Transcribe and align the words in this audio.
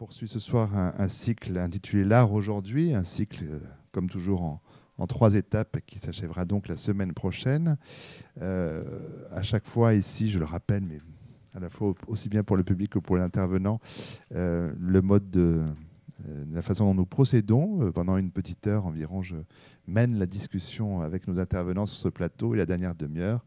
poursuit 0.00 0.28
ce 0.28 0.38
soir 0.38 0.70
un, 0.74 1.08
cycle 1.08 1.58
intitulé 1.58 2.04
L'art 2.04 2.32
aujourd'hui, 2.32 2.94
un 2.94 3.04
cycle, 3.04 3.44
euh, 3.44 3.58
comme 3.92 4.08
toujours, 4.08 4.58
en, 4.96 5.06
trois 5.06 5.34
étapes 5.34 5.76
qui 5.84 5.98
s'achèvera 5.98 6.46
donc 6.46 6.68
la 6.68 6.78
semaine 6.78 7.12
prochaine. 7.12 7.76
Euh, 8.40 8.82
à 9.30 9.42
chaque 9.42 9.66
fois, 9.66 9.92
ici, 9.92 10.30
je 10.30 10.38
le 10.38 10.46
rappelle, 10.46 10.84
mais 10.84 11.00
à 11.54 11.60
la 11.60 11.68
fois 11.68 11.92
aussi 12.06 12.30
bien 12.30 12.42
pour 12.42 12.56
le 12.56 12.64
public 12.64 12.92
que 12.92 12.98
pour 12.98 13.18
l'intervenant, 13.18 13.78
euh, 14.34 14.72
le 14.80 15.02
mode 15.02 15.30
de, 15.30 15.66
la 16.50 16.62
façon 16.62 16.86
dont 16.86 16.94
nous 16.94 17.04
procédons. 17.04 17.92
pendant 17.92 18.16
une 18.16 18.30
petite 18.30 18.66
heure 18.66 18.86
environ, 18.86 19.20
je 19.20 19.36
mène 19.86 20.18
la 20.18 20.24
discussion 20.24 21.02
avec 21.02 21.28
nos 21.28 21.38
intervenants 21.38 21.84
sur 21.84 21.98
ce 21.98 22.08
plateau 22.08 22.54
et 22.54 22.56
la 22.56 22.64
dernière 22.64 22.94
demi-heure 22.94 23.44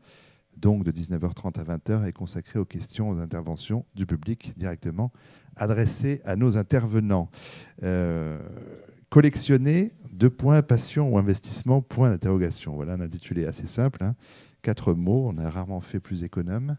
donc 0.57 0.83
de 0.83 0.91
19h30 0.91 1.59
à 1.59 1.77
20h, 1.77 2.05
est 2.05 2.13
consacrée 2.13 2.59
aux 2.59 2.65
questions, 2.65 3.09
aux 3.09 3.19
interventions 3.19 3.85
du 3.95 4.05
public 4.05 4.53
directement 4.57 5.11
adressées 5.55 6.21
à 6.25 6.35
nos 6.35 6.57
intervenants. 6.57 7.29
Euh, 7.83 8.39
collectionner, 9.09 9.91
deux 10.11 10.29
points, 10.29 10.61
passion 10.61 11.13
ou 11.13 11.17
investissement, 11.17 11.81
point 11.81 12.09
d'interrogation. 12.09 12.73
Voilà 12.73 12.93
un 12.93 13.01
intitulé 13.01 13.45
assez 13.45 13.67
simple, 13.67 14.03
hein. 14.03 14.15
quatre 14.61 14.93
mots, 14.93 15.29
on 15.31 15.37
a 15.37 15.49
rarement 15.49 15.81
fait 15.81 15.99
plus 15.99 16.23
économe. 16.23 16.77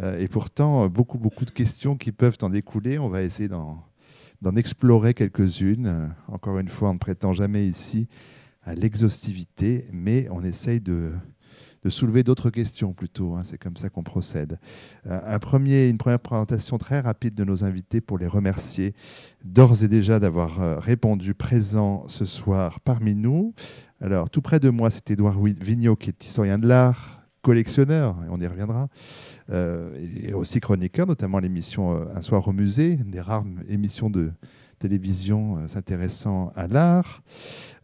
Euh, 0.00 0.18
et 0.18 0.28
pourtant, 0.28 0.88
beaucoup, 0.88 1.18
beaucoup 1.18 1.44
de 1.44 1.50
questions 1.50 1.96
qui 1.96 2.12
peuvent 2.12 2.38
en 2.42 2.50
découler. 2.50 2.98
On 2.98 3.08
va 3.08 3.22
essayer 3.22 3.48
d'en 3.48 4.56
explorer 4.56 5.14
quelques-unes. 5.14 6.14
Encore 6.28 6.58
une 6.58 6.68
fois, 6.68 6.90
on 6.90 6.94
ne 6.94 6.98
prétend 6.98 7.32
jamais 7.32 7.66
ici 7.66 8.08
à 8.64 8.74
l'exhaustivité, 8.74 9.86
mais 9.92 10.28
on 10.30 10.42
essaye 10.42 10.80
de 10.80 11.12
de 11.82 11.90
soulever 11.90 12.22
d'autres 12.22 12.50
questions 12.50 12.92
plutôt. 12.92 13.34
Hein. 13.34 13.42
c'est 13.44 13.58
comme 13.58 13.76
ça 13.76 13.88
qu'on 13.88 14.02
procède. 14.02 14.58
Euh, 15.06 15.20
un 15.26 15.38
premier, 15.38 15.88
une 15.88 15.98
première 15.98 16.20
présentation 16.20 16.78
très 16.78 17.00
rapide 17.00 17.34
de 17.34 17.44
nos 17.44 17.64
invités 17.64 18.00
pour 18.00 18.18
les 18.18 18.26
remercier 18.26 18.94
d'ores 19.44 19.82
et 19.82 19.88
déjà 19.88 20.20
d'avoir 20.20 20.62
euh, 20.62 20.78
répondu 20.78 21.34
présent 21.34 22.04
ce 22.06 22.24
soir 22.24 22.80
parmi 22.80 23.14
nous. 23.14 23.54
Alors, 24.00 24.30
tout 24.30 24.42
près 24.42 24.60
de 24.60 24.70
moi, 24.70 24.90
c'est 24.90 25.10
Édouard 25.10 25.40
Vigneault, 25.40 25.96
qui 25.96 26.10
est 26.10 26.24
historien 26.24 26.58
de 26.58 26.66
l'art, 26.66 27.20
collectionneur, 27.42 28.16
et 28.24 28.28
on 28.30 28.38
y 28.38 28.46
reviendra, 28.46 28.88
euh, 29.50 29.94
et 30.24 30.32
aussi 30.32 30.60
chroniqueur, 30.60 31.06
notamment 31.06 31.38
l'émission 31.38 32.06
Un 32.14 32.20
soir 32.20 32.46
au 32.46 32.52
musée, 32.52 32.92
une 32.92 33.10
des 33.10 33.20
rares 33.20 33.44
émissions 33.68 34.10
de 34.10 34.32
télévision 34.82 35.58
euh, 35.58 35.68
s'intéressant 35.68 36.52
à 36.56 36.66
l'art. 36.66 37.22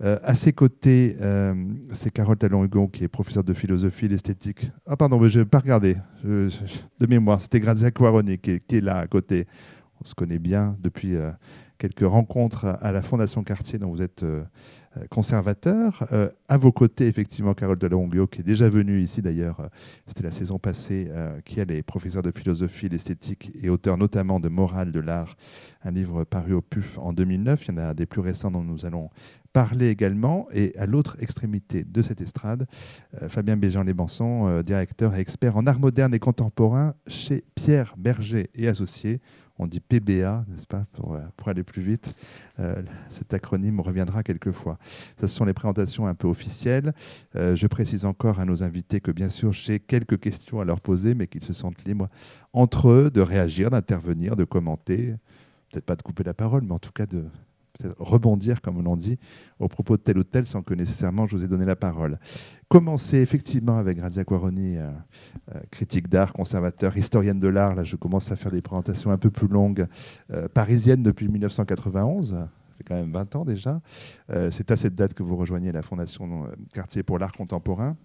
Euh, 0.03 0.19
à 0.23 0.35
ses 0.35 0.53
côtés, 0.53 1.17
euh, 1.21 1.55
c'est 1.93 2.11
Carole 2.11 2.37
Talon-Hugon 2.37 2.89
qui 2.89 3.05
est 3.05 3.09
professeure 3.09 3.45
de 3.45 3.55
philosophie 3.55 4.07
et 4.07 4.09
d'esthétique. 4.09 4.71
Ah 4.87 4.97
pardon, 4.97 5.21
mais 5.21 5.31
je 5.31 5.39
n'ai 5.39 5.45
pas 5.45 5.61
regardé 5.61 5.97
de 6.25 7.07
mémoire. 7.09 7.41
C'était 7.41 7.61
Grazia 7.61 7.91
Quaroni 7.91 8.39
qui, 8.39 8.59
qui, 8.61 8.77
est 8.77 8.81
là 8.81 8.99
à 8.99 9.07
côté. 9.07 9.47
On 10.01 10.05
se 10.05 10.15
connaît 10.15 10.39
bien 10.39 10.77
depuis 10.81 11.17
quelques 11.79 12.07
rencontres 12.07 12.77
à 12.81 12.93
la 12.93 13.03
Fondation 13.03 13.43
Cartier 13.43 13.79
dont 13.79 13.91
vous 13.91 14.03
êtes 14.03 14.25
conservateur. 15.11 16.07
Euh, 16.13 16.29
à 16.49 16.57
vos 16.57 16.73
côtés, 16.73 17.07
effectivement, 17.07 17.55
Carole 17.55 17.79
Delonglio, 17.79 18.27
qui 18.27 18.41
est 18.41 18.45
déjà 18.45 18.69
venue 18.69 19.01
ici 19.01 19.23
d'ailleurs, 19.23 19.61
euh, 19.61 19.69
c'était 20.07 20.23
la 20.23 20.31
saison 20.31 20.59
passée, 20.59 21.11
qui 21.45 21.61
est 21.61 21.83
professeure 21.83 22.23
de 22.23 22.31
philosophie, 22.31 22.89
d'esthétique 22.89 23.51
et 23.61 23.69
auteur 23.69 23.97
notamment 23.97 24.41
de 24.41 24.49
Morale 24.49 24.93
de 24.93 25.01
l'art, 25.01 25.37
un 25.85 25.91
livre 25.91 26.25
paru 26.25 26.55
au 26.55 26.61
PUF 26.61 26.99
en 26.99 27.13
2009. 27.13 27.67
Il 27.67 27.75
y 27.75 27.75
en 27.75 27.79
a 27.79 27.95
des 27.95 28.07
plus 28.07 28.21
récents 28.21 28.51
dont 28.51 28.63
nous 28.63 28.87
allons 28.87 29.11
parler 29.53 29.89
également. 29.89 30.49
Et 30.53 30.75
à 30.79 30.87
l'autre 30.87 31.17
extrémité 31.21 31.85
de 31.85 32.03
cette 32.03 32.21
estrade, 32.21 32.67
Fabien 33.29 33.57
Béjean-Lébanson, 33.57 34.63
directeur 34.63 35.15
et 35.15 35.21
expert 35.21 35.57
en 35.57 35.67
art 35.67 35.81
moderne 35.81 36.15
et 36.15 36.19
contemporain 36.19 36.95
chez 37.07 37.45
Pierre 37.55 37.95
Berger 37.99 38.51
et 38.55 38.69
Associés 38.69 39.21
on 39.59 39.67
dit 39.67 39.81
PBA, 39.81 40.45
n'est-ce 40.48 40.67
pas, 40.67 40.87
pour, 40.92 41.14
euh, 41.14 41.20
pour, 41.37 41.48
aller 41.48 41.62
plus 41.62 41.83
vite. 41.83 42.14
Euh, 42.61 42.83
cet 43.09 43.34
acronyme 43.34 43.81
reviendra 43.81 44.23
quelquefois. 44.23 44.78
Ce 45.20 45.27
sont 45.27 45.45
les 45.45 45.53
présentations 45.53 46.06
un 46.06 46.14
peu 46.14 46.28
officielles. 46.28 46.95
Euh, 47.37 47.56
je 47.56 47.67
précise 47.67 48.05
encore 48.05 48.41
à 48.41 48.45
nos 48.45 48.62
invités 48.62 49.01
que 49.01 49.11
bien 49.11 49.29
sûr 49.29 49.52
j'ai 49.52 49.80
quelques 49.80 50.20
questions 50.20 50.61
à 50.61 50.64
leur 50.64 50.80
poser, 50.80 51.14
mais 51.14 51.27
qu'ils 51.27 51.45
se 51.45 51.52
sentent 51.52 51.85
libres 51.85 52.08
entre 52.52 52.89
eux 52.89 53.11
de 53.11 53.20
réagir, 53.20 53.70
d'intervenir, 53.70 54.36
de 54.36 54.45
commenter. 54.45 55.14
Peut-être 55.70 55.85
pas 55.85 55.96
de 55.96 56.02
couper 56.02 56.25
la 56.25 56.35
parole, 56.35 56.63
mais 56.63 56.73
en 56.73 56.79
tout 56.79 56.92
cas 56.92 57.07
de, 57.07 57.25
rebondir, 57.98 58.61
comme 58.61 58.78
on 58.78 58.86
en 58.86 58.96
dit, 58.96 59.18
au 59.58 59.68
propos 59.68 59.96
de 59.96 60.02
tel 60.02 60.18
ou 60.18 60.24
tel 60.24 60.46
sans 60.46 60.62
que 60.62 60.74
nécessairement 60.74 61.27
je 61.27 61.36
vous 61.36 61.44
ai 61.44 61.48
donné 61.48 61.64
la 61.64 61.77
parole. 61.77 62.18
Commencer 62.68 63.18
effectivement 63.18 63.78
avec 63.78 63.98
Grazia 63.98 64.24
Quaroni, 64.24 64.77
euh, 64.77 64.90
euh, 65.55 65.61
critique 65.70 66.08
d'art, 66.08 66.33
conservateur, 66.33 66.96
historienne 66.96 67.40
de 67.40 67.48
l'art. 67.48 67.74
Là, 67.74 67.84
je 67.84 67.96
commence 67.96 68.30
à 68.30 68.36
faire 68.36 68.52
des 68.52 68.61
présentations 68.61 69.11
un 69.11 69.18
peu 69.18 69.30
plus 69.30 69.48
longues, 69.48 69.86
euh, 70.33 70.48
parisienne 70.48 71.02
depuis 71.02 71.28
1991 71.28 72.36
c'est 72.77 72.84
quand 72.84 72.94
même 72.94 73.11
20 73.11 73.34
ans 73.34 73.44
déjà. 73.44 73.80
c'est 74.50 74.70
à 74.70 74.77
cette 74.77 74.95
date 74.95 75.12
que 75.12 75.24
vous 75.24 75.34
rejoignez 75.34 75.72
la 75.72 75.83
Fondation 75.83 76.46
Quartier 76.72 77.02
pour 77.02 77.18
l'art 77.18 77.33
contemporain. 77.33 77.96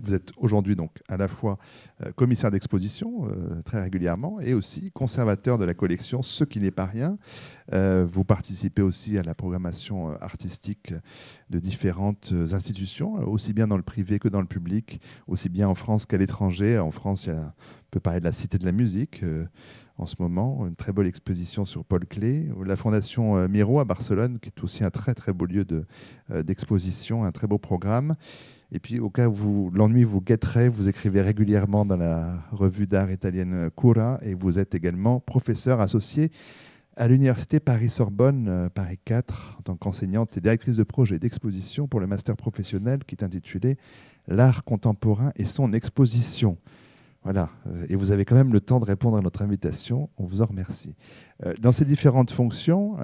Vous 0.00 0.14
êtes 0.14 0.30
aujourd'hui 0.36 0.76
donc 0.76 1.02
à 1.08 1.16
la 1.16 1.26
fois 1.26 1.58
euh, 2.04 2.12
commissaire 2.12 2.50
d'exposition 2.50 3.28
euh, 3.28 3.62
très 3.62 3.82
régulièrement 3.82 4.40
et 4.40 4.54
aussi 4.54 4.92
conservateur 4.92 5.58
de 5.58 5.64
la 5.64 5.74
collection, 5.74 6.22
ce 6.22 6.44
qui 6.44 6.60
n'est 6.60 6.70
pas 6.70 6.86
rien. 6.86 7.18
Euh, 7.72 8.06
vous 8.08 8.24
participez 8.24 8.82
aussi 8.82 9.18
à 9.18 9.22
la 9.22 9.34
programmation 9.34 10.10
artistique 10.20 10.92
de 11.50 11.58
différentes 11.58 12.32
institutions, 12.52 13.14
aussi 13.28 13.52
bien 13.52 13.66
dans 13.66 13.76
le 13.76 13.82
privé 13.82 14.18
que 14.18 14.28
dans 14.28 14.40
le 14.40 14.46
public, 14.46 15.00
aussi 15.26 15.48
bien 15.48 15.68
en 15.68 15.74
France 15.74 16.06
qu'à 16.06 16.16
l'étranger. 16.16 16.78
En 16.78 16.90
France, 16.90 17.26
il 17.26 17.32
on 17.32 17.90
peut 17.90 18.00
parler 18.00 18.20
de 18.20 18.24
la 18.24 18.32
Cité 18.32 18.58
de 18.58 18.66
la 18.66 18.72
musique 18.72 19.24
en 19.96 20.04
ce 20.04 20.16
moment, 20.18 20.66
une 20.66 20.76
très 20.76 20.92
belle 20.92 21.06
exposition 21.06 21.64
sur 21.64 21.84
Paul 21.86 22.04
Klee, 22.06 22.46
la 22.64 22.76
Fondation 22.76 23.48
Miro 23.48 23.80
à 23.80 23.84
Barcelone, 23.84 24.38
qui 24.40 24.50
est 24.50 24.62
aussi 24.62 24.84
un 24.84 24.90
très 24.90 25.14
très 25.14 25.32
beau 25.32 25.46
lieu 25.46 25.66
d'exposition, 26.30 27.24
un 27.24 27.32
très 27.32 27.46
beau 27.46 27.56
programme. 27.56 28.14
Et 28.70 28.80
puis, 28.80 28.98
au 29.00 29.08
cas 29.08 29.28
où 29.28 29.70
l'ennui 29.72 30.04
vous 30.04 30.20
guetterait, 30.20 30.68
vous 30.68 30.88
écrivez 30.88 31.22
régulièrement 31.22 31.86
dans 31.86 31.96
la 31.96 32.34
revue 32.52 32.86
d'art 32.86 33.10
italienne 33.10 33.70
Cura 33.76 34.18
et 34.22 34.34
vous 34.34 34.58
êtes 34.58 34.74
également 34.74 35.20
professeur 35.20 35.80
associé 35.80 36.30
à 36.98 37.06
l'Université 37.06 37.60
Paris-Sorbonne, 37.60 38.46
euh, 38.48 38.68
Paris 38.68 38.98
4, 39.04 39.56
en 39.60 39.62
tant 39.62 39.76
qu'enseignante 39.76 40.36
et 40.36 40.40
directrice 40.40 40.76
de 40.76 40.82
projet 40.82 41.18
d'exposition 41.18 41.86
pour 41.86 42.00
le 42.00 42.08
master 42.08 42.36
professionnel 42.36 43.04
qui 43.06 43.14
est 43.14 43.24
intitulé 43.24 43.78
L'art 44.26 44.64
contemporain 44.64 45.32
et 45.36 45.46
son 45.46 45.72
exposition. 45.72 46.58
Voilà, 47.22 47.48
euh, 47.66 47.86
et 47.88 47.96
vous 47.96 48.10
avez 48.10 48.24
quand 48.24 48.34
même 48.34 48.52
le 48.52 48.60
temps 48.60 48.80
de 48.80 48.84
répondre 48.84 49.16
à 49.16 49.22
notre 49.22 49.40
invitation, 49.42 50.10
on 50.18 50.26
vous 50.26 50.42
en 50.42 50.46
remercie. 50.46 50.94
Euh, 51.46 51.54
dans 51.60 51.72
ces 51.72 51.86
différentes 51.86 52.32
fonctions, 52.32 52.96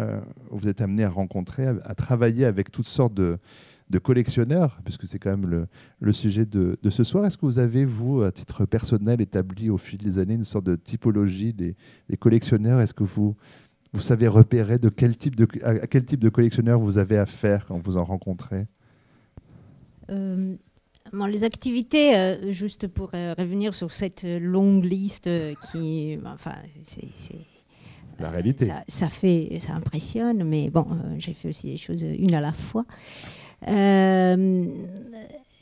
vous 0.50 0.68
êtes 0.68 0.80
amené 0.82 1.04
à 1.04 1.08
rencontrer, 1.08 1.66
à 1.66 1.94
travailler 1.94 2.44
avec 2.44 2.70
toutes 2.70 2.88
sortes 2.88 3.14
de, 3.14 3.38
de 3.90 3.98
collectionneurs, 3.98 4.80
puisque 4.84 5.06
c'est 5.06 5.18
quand 5.18 5.30
même 5.30 5.66
le, 6.00 6.12
sujet 6.12 6.44
de, 6.44 6.78
ce 6.88 7.04
soir. 7.04 7.26
Est-ce 7.26 7.36
que 7.36 7.46
vous 7.46 7.58
avez, 7.58 7.84
vous, 7.84 8.22
à 8.22 8.32
titre 8.32 8.64
personnel, 8.64 9.20
établi 9.20 9.70
au 9.70 9.76
fil 9.76 9.98
des 9.98 10.18
années 10.18 10.34
une 10.34 10.44
sorte 10.44 10.64
de 10.64 10.76
typologie 10.76 11.52
des, 11.52 11.76
collectionneurs? 12.18 12.80
Est-ce 12.80 12.94
que 12.94 13.04
vous, 13.04 13.36
vous 13.92 14.00
savez 14.00 14.26
repérer 14.26 14.78
de 14.78 14.88
quel 14.88 15.16
type 15.16 15.36
de, 15.36 15.46
à 15.62 15.86
quel 15.86 16.04
type 16.04 16.20
de 16.20 16.28
collectionneur 16.28 16.78
vous 16.78 16.98
avez 16.98 17.18
affaire 17.18 17.66
quand 17.66 17.78
vous 17.78 17.96
en 17.96 18.04
rencontrez? 18.04 18.66
Euh, 20.10 20.56
les 21.28 21.44
activités, 21.44 22.16
euh, 22.16 22.52
juste 22.52 22.88
pour 22.88 23.10
euh, 23.14 23.34
revenir 23.36 23.74
sur 23.74 23.92
cette 23.92 24.24
longue 24.24 24.84
liste 24.84 25.28
qui, 25.70 26.18
enfin, 26.24 26.54
c'est 26.82 27.36
la 28.18 28.30
réalité. 28.30 28.66
Ça, 28.66 28.84
ça, 28.88 29.08
fait, 29.08 29.58
ça 29.60 29.74
impressionne, 29.74 30.44
mais 30.44 30.70
bon, 30.70 30.86
j'ai 31.18 31.34
fait 31.34 31.48
aussi 31.48 31.66
des 31.66 31.76
choses 31.76 32.02
une 32.02 32.34
à 32.34 32.40
la 32.40 32.52
fois. 32.52 32.86
Euh, 33.68 34.66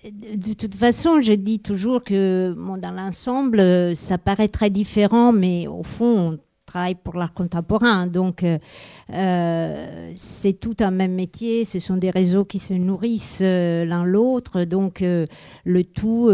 de 0.04 0.54
toute 0.54 0.74
façon, 0.74 1.20
je 1.20 1.32
dis 1.32 1.60
toujours 1.60 2.02
que 2.02 2.54
dans 2.78 2.90
l'ensemble, 2.90 3.94
ça 3.94 4.18
paraît 4.18 4.48
très 4.48 4.70
différent, 4.70 5.32
mais 5.32 5.68
au 5.68 5.84
fond, 5.84 6.32
on 6.32 6.38
travaille 6.66 6.96
pour 6.96 7.14
l'art 7.14 7.32
contemporain. 7.32 8.08
Donc, 8.08 8.42
euh, 8.42 10.12
c'est 10.16 10.54
tout 10.54 10.76
un 10.80 10.90
même 10.90 11.14
métier. 11.14 11.64
Ce 11.64 11.78
sont 11.78 11.96
des 11.96 12.10
réseaux 12.10 12.44
qui 12.44 12.58
se 12.58 12.74
nourrissent 12.74 13.40
euh, 13.42 13.84
l'un 13.84 14.04
l'autre. 14.04 14.64
Donc, 14.64 15.02
le 15.02 15.84
tout, 15.84 16.24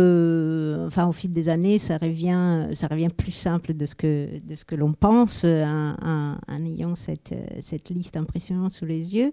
enfin, 0.87 1.07
au 1.07 1.13
fil 1.13 1.31
des 1.31 1.51
années, 1.51 1.79
ça 1.79 1.99
revient, 1.99 2.69
ça 2.73 2.87
revient 2.87 3.11
plus 3.15 3.33
simple 3.33 3.75
de 3.75 3.85
ce 3.85 3.95
que, 3.95 4.29
de 4.43 4.57
ce 4.57 4.65
que 4.65 4.77
l'on 4.77 4.95
pense 4.95 5.45
en, 5.45 6.37
ayant 6.65 6.95
cette, 6.95 7.35
cette 7.61 7.91
liste 7.91 8.17
impressionnante 8.17 8.71
sous 8.71 8.87
les 8.87 9.15
yeux. 9.15 9.33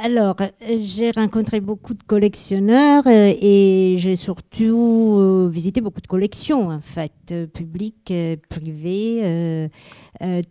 Alors, 0.00 0.36
j'ai 0.60 1.10
rencontré 1.10 1.58
beaucoup 1.60 1.92
de 1.92 2.02
collectionneurs 2.04 3.02
euh, 3.08 3.32
et 3.40 3.96
j'ai 3.98 4.14
surtout 4.14 5.16
euh, 5.18 5.48
visité 5.52 5.80
beaucoup 5.80 6.00
de 6.00 6.06
collections, 6.06 6.68
en 6.68 6.80
fait, 6.80 7.10
euh, 7.32 7.48
publiques, 7.48 8.14
privées, 8.48 9.68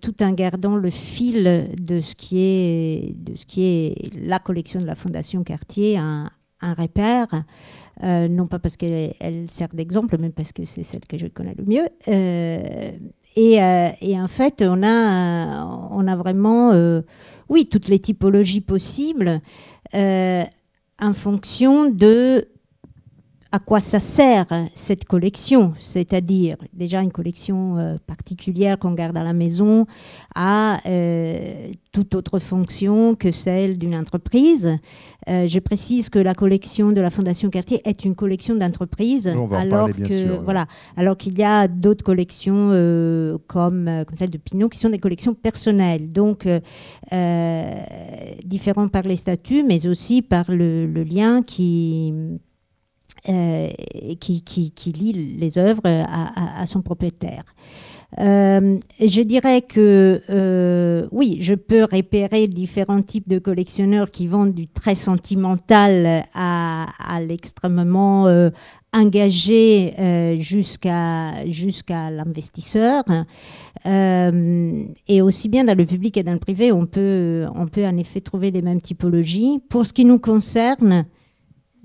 tout 0.02 0.22
en 0.22 0.34
gardant 0.34 0.76
le 0.76 0.90
fil 0.90 1.70
de 1.80 2.02
ce 2.02 2.14
qui 2.16 2.40
est, 2.40 3.16
de 3.16 3.38
ce 3.38 3.46
qui 3.46 3.64
est 3.64 4.12
la 4.18 4.40
collection 4.40 4.82
de 4.82 4.86
la 4.86 4.96
Fondation 4.96 5.46
Cartier, 5.46 5.98
un, 5.98 6.30
repère. 6.62 7.28
non 8.04 8.48
pas 8.48 8.60
parce 8.60 8.76
qu'elle 8.76 9.50
sert 9.50 9.70
d'exemple, 9.74 10.18
mais 10.20 10.30
parce 10.30 10.52
que 10.52 10.66
c'est 10.66 10.84
celle 10.84 11.06
que 11.08 11.18
je 11.18 11.28
connais 11.28 11.56
le 11.58 11.64
mieux. 11.64 11.88
Et, 13.38 14.20
en 14.20 14.28
fait, 14.28 14.64
on 14.66 14.82
a, 14.84 16.08
a 16.08 16.16
vraiment, 16.16 16.72
oui, 17.50 17.70
toutes 17.70 17.88
les 17.88 18.00
typologies 18.00 18.62
possibles 18.62 19.42
en 19.94 21.14
fonction 21.14 21.90
de 21.90 22.48
à 23.52 23.60
quoi 23.60 23.80
ça 23.80 24.00
sert 24.00 24.46
cette 24.74 25.06
collection, 25.06 25.74
c'est-à-dire 25.78 26.58
déjà 26.74 27.02
une 27.02 27.12
collection 27.12 27.78
euh, 27.78 27.96
particulière 28.06 28.78
qu'on 28.78 28.92
garde 28.92 29.18
à 29.18 29.24
la 29.24 29.34
maison 29.34 29.86
à 30.36 30.80
euh, 30.88 31.70
toute 31.92 32.14
autre 32.16 32.40
fonction 32.40 33.16
que 33.16 33.32
celle 33.32 33.78
d'une 33.78 33.96
entreprise. 33.96 34.78
Euh, 35.30 35.48
je 35.48 35.60
précise 35.60 36.10
que 36.10 36.20
la 36.20 36.34
collection 36.34 36.92
de 36.92 37.00
la 37.00 37.10
Fondation 37.10 37.50
Cartier 37.50 37.82
est 37.86 38.06
une 38.06 38.16
collection 38.16 38.56
d'entreprise, 38.56 39.28
alors 39.52 39.90
que 39.92 40.38
voilà, 40.44 40.68
alors 40.96 41.18
qu'il 41.18 41.38
y 41.38 41.44
a 41.44 41.68
d'autres 41.68 42.04
collections 42.04 42.70
comme 43.48 43.90
comme 44.06 44.16
celle 44.16 44.30
de 44.30 44.38
Pinot 44.38 44.70
qui 44.70 44.80
sont 44.80 44.90
des 44.90 45.00
collections 45.00 45.34
personnelles, 45.34 46.12
donc 46.12 46.48
différentes 48.46 48.92
par 48.92 49.04
les 49.04 49.16
statuts, 49.16 49.64
mais 49.64 49.88
aussi 49.88 50.22
par 50.22 50.46
le 50.50 51.04
lien 51.04 51.42
qui 51.42 52.14
euh, 53.30 53.68
qui, 54.22 54.42
qui, 54.42 54.92
lie 54.94 55.12
les 55.12 55.58
œuvres 55.58 55.82
à, 55.86 56.66
son 56.66 56.82
propriétaire. 56.82 57.44
Euh, 58.20 58.78
je 59.02 59.22
dirais 59.22 59.64
que 59.64 60.22
euh, 60.30 61.08
oui, 61.12 61.38
je 61.42 61.54
peux 61.54 61.84
repérer 61.84 62.48
différents 62.48 63.02
types 63.02 63.28
de 63.28 63.38
collectionneurs 63.38 64.12
qui 64.12 64.28
vont 64.28 64.46
du 64.46 64.70
très 64.70 64.96
sentimental 64.96 66.24
à, 66.34 66.88
l'extrêmement 67.20 68.28
engagé 68.94 70.38
jusqu'à 70.40 71.46
jusqu'à 71.48 72.10
l'investisseur. 72.10 73.04
et 73.86 75.22
aussi 75.22 75.50
bien 75.50 75.66
dans 75.66 75.78
le 75.78 75.86
public 75.86 76.16
et 76.16 76.24
dans 76.24 76.34
le 76.34 76.40
privé, 76.40 76.72
on 76.72 76.86
peut, 76.86 77.46
on 77.56 77.68
peut 77.68 77.86
en 77.86 77.98
effet 77.98 78.22
trouver 78.22 78.52
les 78.52 78.62
mêmes 78.62 78.82
typologies. 78.82 79.60
Pour 79.68 79.86
ce 79.86 79.92
qui 79.92 80.06
nous 80.06 80.20
concerne, 80.20 81.06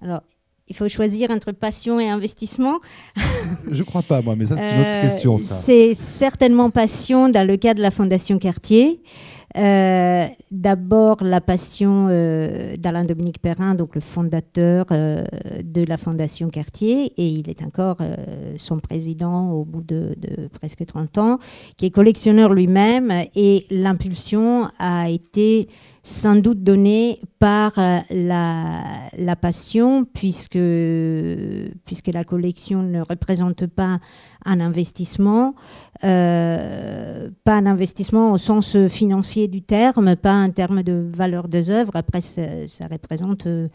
alors 0.01 0.23
il 0.69 0.77
faut 0.77 0.89
choisir 0.89 1.31
entre 1.31 1.53
passion 1.53 2.01
et 2.01 2.09
investissement. 2.09 2.79
Je 3.71 3.83
crois 3.83 4.03
pas, 4.03 4.23
moi, 4.23 4.37
mais 4.37 4.47
ça, 4.47 4.57
c'est 4.57 4.75
une 4.75 4.81
autre 4.81 4.89
euh, 4.89 5.03
question. 5.03 5.39
C'est 5.39 5.95
certainement 5.95 6.71
passion 6.71 7.29
dans 7.29 7.47
le 7.47 7.57
cas 7.57 7.75
de 7.75 7.83
la 7.83 7.91
Fondation 7.91 8.39
Cartier. 8.39 9.01
Euh, 9.57 10.27
d'abord, 10.51 11.19
la 11.23 11.41
passion 11.41 12.09
euh, 12.11 12.77
d'Alain 12.77 13.05
Dominique 13.05 13.41
Perrin, 13.41 13.75
donc 13.75 13.95
le 13.95 14.01
fondateur 14.01 14.87
de 14.87 15.85
la 15.85 15.97
Fondation 15.97 16.49
Cartier, 16.49 17.13
et 17.17 17.27
il 17.27 17.51
est 17.51 17.63
encore 17.63 17.99
son 18.57 18.79
président 18.79 19.51
au 19.53 19.65
bout 19.65 19.83
de, 19.83 20.17
presque 20.53 20.85
30 20.87 21.19
ans, 21.19 21.39
qui 21.77 21.87
est 21.87 21.91
collectionneur 21.91 22.53
lui-même, 22.55 23.13
et 23.35 23.67
l'impulsion 23.71 24.69
a 24.79 25.11
été 25.11 25.69
sans 26.05 26.35
doute 26.35 26.65
donné 26.65 27.21
par 27.39 27.73
euh, 27.79 27.99
la, 28.11 29.37
passion, 29.37 30.05
puisque, 30.05 30.59
puisque 31.85 32.09
la 32.09 32.25
collection 32.25 32.83
ne 32.83 33.01
représente 33.01 33.67
pas 33.67 34.01
un 34.45 34.61
investissement, 34.61 35.55
euh, 36.05 37.31
pas 37.45 37.55
un 37.55 37.67
investissement 37.67 38.33
au 38.33 38.39
sens 38.39 38.77
financier 38.89 39.49
du 39.49 39.63
terme, 39.63 40.17
pas 40.17 40.35
en 40.35 40.51
termes 40.51 40.83
de 40.83 40.93
valeur 40.93 41.49
des 41.49 41.71
œuvres. 41.71 41.97
Après, 41.97 42.21
ça, 42.21 42.87
représente, 42.91 43.47
euh, 43.47 43.69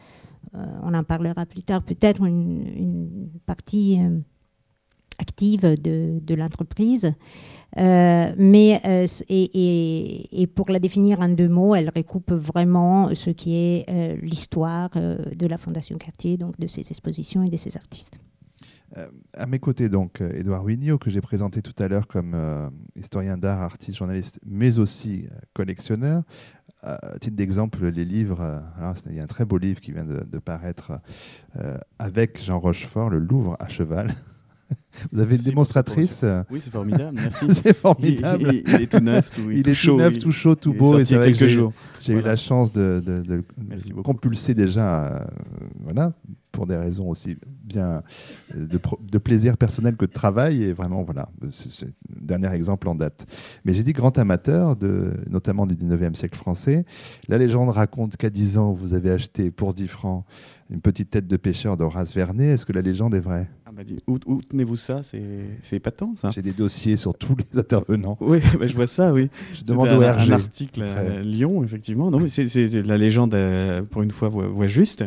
on 0.53 0.93
en 0.93 1.03
parlera 1.03 1.45
plus 1.45 1.63
tard, 1.63 1.81
peut-être 1.83 2.23
une, 2.23 3.29
partie 3.45 3.99
active 5.17 5.61
de, 5.61 6.35
l'entreprise. 6.35 7.11
Euh, 7.77 8.33
mais 8.37 8.81
euh, 8.85 9.05
et, 9.29 10.47
pour 10.55 10.69
la 10.69 10.79
définir 10.79 11.19
en 11.19 11.29
deux 11.29 11.49
mots, 11.49 11.75
elle 11.75 11.91
recoupe 11.95 12.31
vraiment 12.31 13.13
ce 13.13 13.29
qui 13.29 13.55
est 13.55 13.85
euh, 13.89 14.15
l'histoire 14.21 14.89
de 14.91 15.47
la 15.47 15.57
Fondation 15.57 15.97
Cartier, 15.97 16.37
donc 16.37 16.59
de 16.59 16.67
ses 16.67 16.81
expositions 16.81 17.43
et 17.43 17.49
de 17.49 17.57
ses 17.57 17.77
artistes. 17.77 18.19
À 19.33 19.45
mes 19.45 19.59
côtés, 19.59 19.89
donc, 19.89 20.21
Édouard 20.21 20.63
Wignot, 20.63 20.97
que 20.97 21.09
j'ai 21.09 21.21
présenté 21.21 21.61
tout 21.61 21.75
à 21.81 21.87
l'heure 21.87 22.07
comme 22.07 22.35
historien 22.95 23.37
d'art, 23.37 23.61
artiste, 23.61 23.97
journaliste, 23.97 24.39
mais 24.45 24.79
aussi 24.79 25.27
collectionneur. 25.53 26.23
À 26.83 27.17
titre 27.19 27.35
d'exemple, 27.35 27.87
les 27.87 28.05
livres, 28.05 28.61
alors, 28.77 28.95
il 29.09 29.15
y 29.15 29.19
a 29.19 29.23
un 29.23 29.27
très 29.27 29.45
beau 29.45 29.57
livre 29.57 29.81
qui 29.81 29.91
vient 29.91 30.05
de, 30.05 30.23
de 30.23 30.39
paraître 30.39 30.93
avec 31.99 32.41
Jean 32.43 32.59
Rochefort, 32.59 33.09
Le 33.09 33.19
Louvre 33.19 33.57
à 33.59 33.67
cheval, 33.67 34.15
Vous 35.11 35.19
avez 35.19 35.35
une 35.35 35.41
démonstratrice 35.41 36.23
Oui, 36.49 36.59
c'est 36.61 36.71
formidable, 36.71 37.17
merci. 37.21 37.45
c'est 37.63 37.75
formidable. 37.75 38.43
Il, 38.67 38.81
est 38.81 38.91
tout 38.91 39.03
neuf, 39.03 39.31
tout, 39.31 39.49
il, 39.51 39.67
est 39.67 39.73
chaud, 39.73 39.93
tout 39.93 39.97
neuf, 39.97 40.19
tout 40.19 40.31
chaud, 40.31 40.55
tout 40.55 40.73
beau. 40.73 40.97
Et 40.97 41.05
c'est 41.05 41.19
quelques 41.19 41.47
jours. 41.47 41.73
J'ai 42.01 42.13
eu 42.13 42.21
la 42.21 42.35
chance 42.35 42.71
de, 42.71 43.01
de, 43.05 43.43
compulser 44.03 44.53
déjà, 44.53 45.05
euh, 45.05 45.19
voilà, 45.83 46.13
pour 46.51 46.65
des 46.65 46.75
raisons 46.75 47.09
aussi 47.09 47.37
bien 47.67 48.01
euh, 48.55 48.65
de, 48.65 49.17
plaisir 49.17 49.57
personnel 49.57 49.95
que 49.95 50.05
de 50.05 50.11
travail. 50.11 50.63
Et 50.63 50.73
vraiment, 50.73 51.03
voilà, 51.03 51.29
dernier 52.09 52.51
exemple 52.53 52.87
en 52.87 52.95
date. 52.95 53.25
Mais 53.65 53.73
j'ai 53.73 53.83
dit 53.83 53.93
grand 53.93 54.17
amateur, 54.17 54.75
notamment 55.29 55.65
du 55.65 55.75
19e 55.75 56.15
siècle 56.15 56.37
français. 56.37 56.85
La 57.27 57.37
légende 57.37 57.69
raconte 57.69 58.17
qu'à 58.17 58.29
10 58.29 58.57
ans, 58.57 58.71
vous 58.71 58.93
avez 58.93 59.11
acheté 59.11 59.51
pour 59.51 59.73
10 59.73 59.87
francs 59.87 60.25
une 60.69 60.81
petite 60.81 61.09
tête 61.09 61.27
de 61.27 61.37
pêcheur 61.37 61.77
d'Horace 61.77 62.13
Vernet. 62.13 62.55
Est-ce 62.55 62.65
que 62.65 62.73
la 62.73 62.81
légende 62.81 63.13
est 63.15 63.19
vraie? 63.19 63.49
Ah 63.65 63.71
bah, 63.73 63.83
Où, 64.07 64.41
tenez-vous 64.41 64.75
ça? 64.75 65.01
C'est 65.03 65.75
épatant, 65.75 66.13
ça. 66.15 66.31
J'ai 66.33 66.41
des 66.41 66.51
dossiers 66.51 66.97
sur 66.97 67.13
tous 67.13 67.35
les 67.35 67.59
intervenants. 67.59 68.17
Oui, 68.19 68.39
bah, 68.59 68.67
je 68.67 68.75
vois 68.75 68.87
ça, 68.87 69.13
oui. 69.13 69.29
Je 69.57 69.63
demande 69.63 69.89
au 69.89 70.01
un, 70.01 70.17
un 70.17 70.31
article 70.31 70.83
à 70.83 71.21
Lyon, 71.21 71.63
effectivement. 71.63 72.11
Non, 72.11 72.19
mais 72.19 72.29
c'est 72.29 72.67
la 72.83 72.97
légende, 72.97 73.33
euh, 73.33 73.81
pour 73.83 74.01
une 74.01 74.11
fois, 74.11 74.29
voix, 74.29 74.67
juste. 74.67 75.05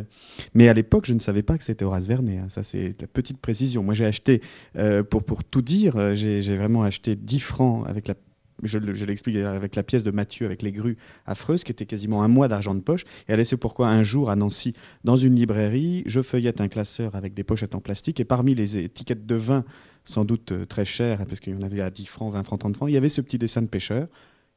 Mais 0.55 0.69
à 0.69 0.75
l'époque, 0.75 1.05
je 1.07 1.15
ne 1.15 1.19
savais 1.19 1.43
pas 1.43 1.59
que 1.59 1.65
c'était 1.65 1.85
Horace 1.85 2.07
Vernet. 2.07 2.39
Hein. 2.39 2.49
Ça, 2.49 2.63
c'est 2.63 2.95
la 3.01 3.07
petite 3.07 3.39
précision. 3.39 3.83
Moi, 3.83 3.95
j'ai 3.95 4.07
acheté, 4.07 4.41
euh, 4.77 5.03
pour, 5.03 5.23
pour 5.23 5.45
tout 5.45 5.63
dire, 5.63 5.97
euh, 5.97 6.15
j'ai 6.15 6.57
vraiment 6.57 6.83
acheté 6.83 7.17
10 7.17 7.41
francs 7.41 7.85
avec 7.87 8.09
la 8.09 8.15
je, 8.63 8.79
l'explique 8.79 9.37
avec 9.37 9.77
la 9.77 9.83
pièce 9.83 10.05
de 10.05 10.11
Mathieu, 10.11 10.47
avec 10.47 10.63
les 10.63 10.73
grues 10.73 10.97
affreuses, 11.27 11.65
qui 11.65 11.73
était 11.73 11.87
quasiment 11.87 12.23
un 12.23 12.29
mois 12.29 12.49
d'argent 12.49 12.75
de 12.75 12.81
poche. 12.81 13.05
Et 13.29 13.33
elle 13.33 13.45
c'est 13.45 13.57
pourquoi 13.57 13.89
un 13.89 14.03
jour 14.03 14.31
à 14.31 14.37
Nancy, 14.37 14.75
dans 15.05 15.17
une 15.17 15.35
librairie, 15.35 16.03
je 16.07 16.21
feuillette 16.21 16.61
un 16.61 16.69
classeur 16.69 17.15
avec 17.15 17.35
des 17.35 17.45
pochettes 17.45 17.75
en 17.75 17.81
plastique. 17.81 18.21
Et 18.21 18.25
parmi 18.25 18.55
les 18.55 18.79
étiquettes 18.79 19.27
de 19.27 19.35
vin, 19.35 19.65
sans 20.05 20.25
doute 20.25 20.53
très 20.69 20.85
chères, 20.85 21.25
parce 21.27 21.41
qu'il 21.41 21.55
y 21.55 21.57
en 21.57 21.63
avait 21.63 21.81
à 21.81 21.91
10 21.91 22.07
francs, 22.07 22.33
20 22.33 22.43
francs, 22.43 22.61
30 22.61 22.77
francs, 22.77 22.91
il 22.91 22.95
y 22.95 22.99
avait 22.99 23.09
ce 23.09 23.21
petit 23.21 23.39
dessin 23.39 23.63
de 23.63 23.67
pêcheur. 23.67 24.09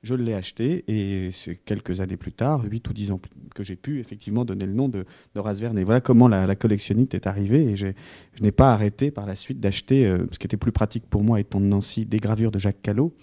Je 0.04 0.16
l'ai 0.16 0.34
acheté 0.34 0.84
et 0.90 1.32
c'est 1.32 1.56
quelques 1.56 2.02
années 2.02 2.18
plus 2.18 2.34
tard, 2.34 2.66
8 2.70 2.90
ou 2.90 2.94
10 2.94 3.12
ans 3.12 3.22
que 3.56 3.64
j'ai 3.64 3.78
pu 3.78 4.00
effectivement 4.00 4.44
donner 4.44 4.66
le 4.66 4.74
nom 4.74 4.90
de, 4.90 5.06
de 5.34 5.42
Verne. 5.42 5.78
Et 5.78 5.86
voilà 5.86 6.02
comment 6.02 6.28
la, 6.28 6.56
collectionnite 6.58 7.14
est 7.14 7.26
arrivée. 7.26 7.70
Et 7.70 7.76
je 7.78 7.88
n'ai 8.42 8.52
pas 8.52 8.74
arrêté 8.74 9.12
par 9.12 9.26
la 9.26 9.36
suite 9.36 9.62
d'acheter, 9.62 10.06
euh, 10.06 10.26
ce 10.30 10.40
qui 10.40 10.46
était 10.46 10.58
plus 10.58 10.74
pratique 10.74 11.06
pour 11.10 11.24
moi 11.24 11.40
étant 11.40 11.62
de 11.62 11.68
Nancy, 11.68 12.06
des 12.06 12.18
gravures 12.18 12.52
de 12.52 12.60
Jacques 12.60 12.82
Callot 12.82 13.16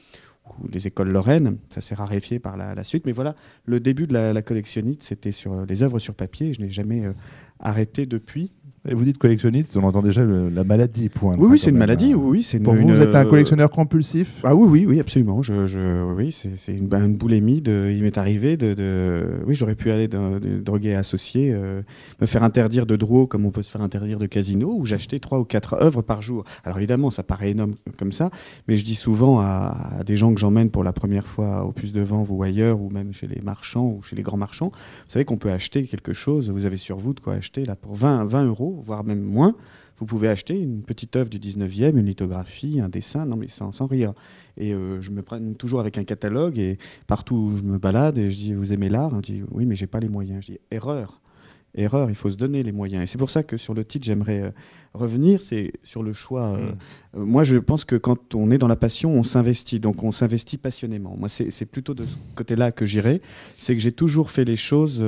les 0.71 0.87
écoles 0.87 1.11
lorraines. 1.11 1.59
Ça 1.69 1.81
s'est 1.81 1.95
raréfié 1.95 2.39
par 2.39 2.57
la, 2.57 2.85
suite. 2.85 3.07
Mais 3.07 3.13
voilà, 3.13 3.35
le 3.65 3.81
début 3.81 4.07
de 4.07 4.13
la, 4.13 4.43
collectionnite, 4.43 5.03
c'était 5.03 5.33
sur 5.33 5.65
les 5.67 5.83
œuvres 5.83 5.99
sur 5.99 6.15
papier. 6.15 6.53
Je 6.55 6.61
n'ai 6.61 6.71
jamais 6.71 7.05
euh, 7.05 7.13
arrêté 7.59 8.07
depuis. 8.07 8.53
Et 8.89 8.95
vous 8.95 9.05
dites 9.05 9.19
collectionniste, 9.19 9.77
on 9.77 9.85
entend 9.85 10.01
déjà 10.01 10.25
la 10.25 10.65
maladie. 10.65 11.11
Point, 11.11 11.37
oui, 11.39 11.49
oui, 11.51 11.59
c'est 11.59 11.69
une 11.69 11.77
maladie. 11.77 12.15
Oui, 12.15 12.43
c'est 12.43 12.59
Pour 12.61 12.75
vous, 12.75 12.89
vous 12.89 13.03
êtes 13.03 13.15
un 13.15 13.27
collectionneur 13.27 13.69
compulsif? 13.69 14.33
Ah, 14.43 14.55
Oui, 14.55 14.67
oui, 14.67 14.87
oui, 14.89 15.01
absolument. 15.01 15.43
Je, 15.43 15.67
je 15.67 16.03
oui, 16.15 16.33
c'est 16.33 16.73
une, 16.75 16.89
une, 16.91 17.17
boulémie. 17.17 17.61
De, 17.61 17.93
il 17.95 18.03
m'est 18.03 18.17
arrivé 18.17 18.57
de, 18.57 18.73
de, 18.73 19.27
Oui, 19.47 19.55
j'aurais 19.55 19.75
pu 19.75 19.91
aller 19.91 20.09
de, 20.09 20.61
droguer 20.61 20.95
associé, 20.95 21.53
euh, 21.53 21.83
me 22.23 22.27
faire 22.27 22.43
interdire 22.43 22.87
de 22.87 22.97
Drouot 22.97 23.27
comme 23.27 23.45
on 23.45 23.51
peut 23.51 23.63
se 23.63 23.71
faire 23.71 23.83
interdire 23.83 24.19
de 24.19 24.25
casino, 24.25 24.75
où 24.75 24.87
j'achetais 24.87 25.19
trois 25.19 25.41
ou 25.41 25.45
quatre 25.45 25.75
œuvres 25.75 26.01
par 26.01 26.23
jour. 26.23 26.45
Alors 26.65 26.79
évidemment, 26.79 27.11
ça 27.11 27.23
paraît 27.23 27.51
énorme 27.51 27.75
comme 27.99 28.13
ça, 28.13 28.31
mais 28.67 28.77
je 28.77 28.85
dis 28.85 28.95
souvent 28.95 29.41
à, 29.41 29.99
à 29.99 30.05
des 30.05 30.17
gens 30.17 30.33
que 30.33 30.41
j'emmène 30.41 30.71
pour 30.71 30.85
la 30.85 30.95
première 30.95 31.27
fois 31.27 31.67
au 31.67 31.73
Puce 31.73 31.93
de 31.93 32.01
Vent 32.01 32.25
ou 32.31 32.43
ailleurs, 32.43 32.81
ou 32.81 32.89
même 32.89 33.13
chez 33.13 33.27
les 33.27 33.43
marchands 33.43 33.89
ou 33.99 34.03
chez 34.03 34.17
les 34.17 34.23
grands 34.23 34.39
marchands, 34.39 34.71
vous 34.73 35.11
savez 35.13 35.27
qu'on 35.27 35.37
peut 35.37 35.51
acheter 35.51 35.85
quelque 35.85 36.15
chose, 36.15 36.49
vous 36.49 36.65
avez 36.65 36.79
sur 36.79 36.97
vous 36.97 37.13
de 37.13 37.21
quoi 37.21 37.35
acheter 37.35 37.67
là 37.67 37.77
pour 37.77 37.95
20, 37.95 38.25
20 38.25 38.47
voire 38.81 39.05
même 39.05 39.23
moins, 39.23 39.55
vous 39.99 40.07
pouvez 40.07 40.29
acheter 40.29 40.59
une 40.59 40.83
petite 40.83 41.15
œuvre 41.17 41.29
du 41.29 41.39
19e, 41.39 41.97
une 41.97 42.07
lithographie, 42.07 42.81
un 42.81 42.89
dessin, 42.89 43.27
non 43.27 43.37
mais 43.37 43.49
sans, 43.49 43.87
rire. 43.87 44.15
Et 44.57 44.73
euh, 44.73 45.01
je 45.03 45.11
me 45.11 45.23
prends 45.23 45.39
toujours 45.55 45.81
avec 45.81 45.99
un 45.99 46.05
catalogue 46.05 46.59
et 46.59 46.79
partout 47.07 47.37
où 47.37 47.57
je 47.57 47.63
me 47.63 47.79
balade 47.79 48.17
et 48.17 48.31
je 48.31 48.37
dis 48.37 48.55
vous 48.55 48.73
aimez 48.73 48.89
l'art, 48.89 49.13
on 49.13 49.21
dit 49.21 49.43
oui 49.51 49.67
mais 49.67 49.75
j'ai 49.75 49.87
pas 49.87 50.01
les 50.01 50.09
moyens. 50.09 50.45
Je 50.47 50.53
dis 50.53 50.61
erreur. 50.71 51.20
Erreur, 51.75 52.09
il 52.11 52.17
faut 52.17 52.31
se 52.31 52.37
donner 52.37 52.63
les 52.63 52.73
moyens. 52.73 53.03
Et 53.03 53.07
c'est 53.07 53.19
pour 53.19 53.31
ça 53.31 53.43
que 53.43 53.57
sur 53.57 53.75
le 53.75 53.85
titre, 53.85 54.05
j'aimerais 54.05 54.43
euh, 54.43 54.51
revenir, 54.95 55.41
c'est 55.41 55.73
sur 55.83 56.03
le 56.03 56.13
choix. 56.13 56.55
Euh, 56.55 56.59
Mm. 56.61 56.77
euh, 57.17 57.25
moi, 57.25 57.43
je 57.45 57.57
pense 57.57 57.85
que 57.85 57.97
quand 57.97 58.35
on 58.35 58.51
est 58.51 58.59
dans 58.59 58.69
la 58.69 58.77
passion, 58.77 59.13
on 59.13 59.23
s'investit, 59.23 59.81
donc 59.81 60.03
on 60.03 60.13
s'investit 60.13 60.59
passionnément. 60.59 61.17
Moi, 61.17 61.29
c'est 61.29 61.67
plutôt 61.67 61.95
de 61.95 62.05
ce 62.05 62.17
côté-là 62.35 62.73
que 62.73 62.85
j'irai, 62.85 63.21
c'est 63.57 63.75
que 63.75 63.81
j'ai 63.81 63.93
toujours 63.93 64.31
fait 64.31 64.45
les 64.45 64.57
choses, 64.57 65.03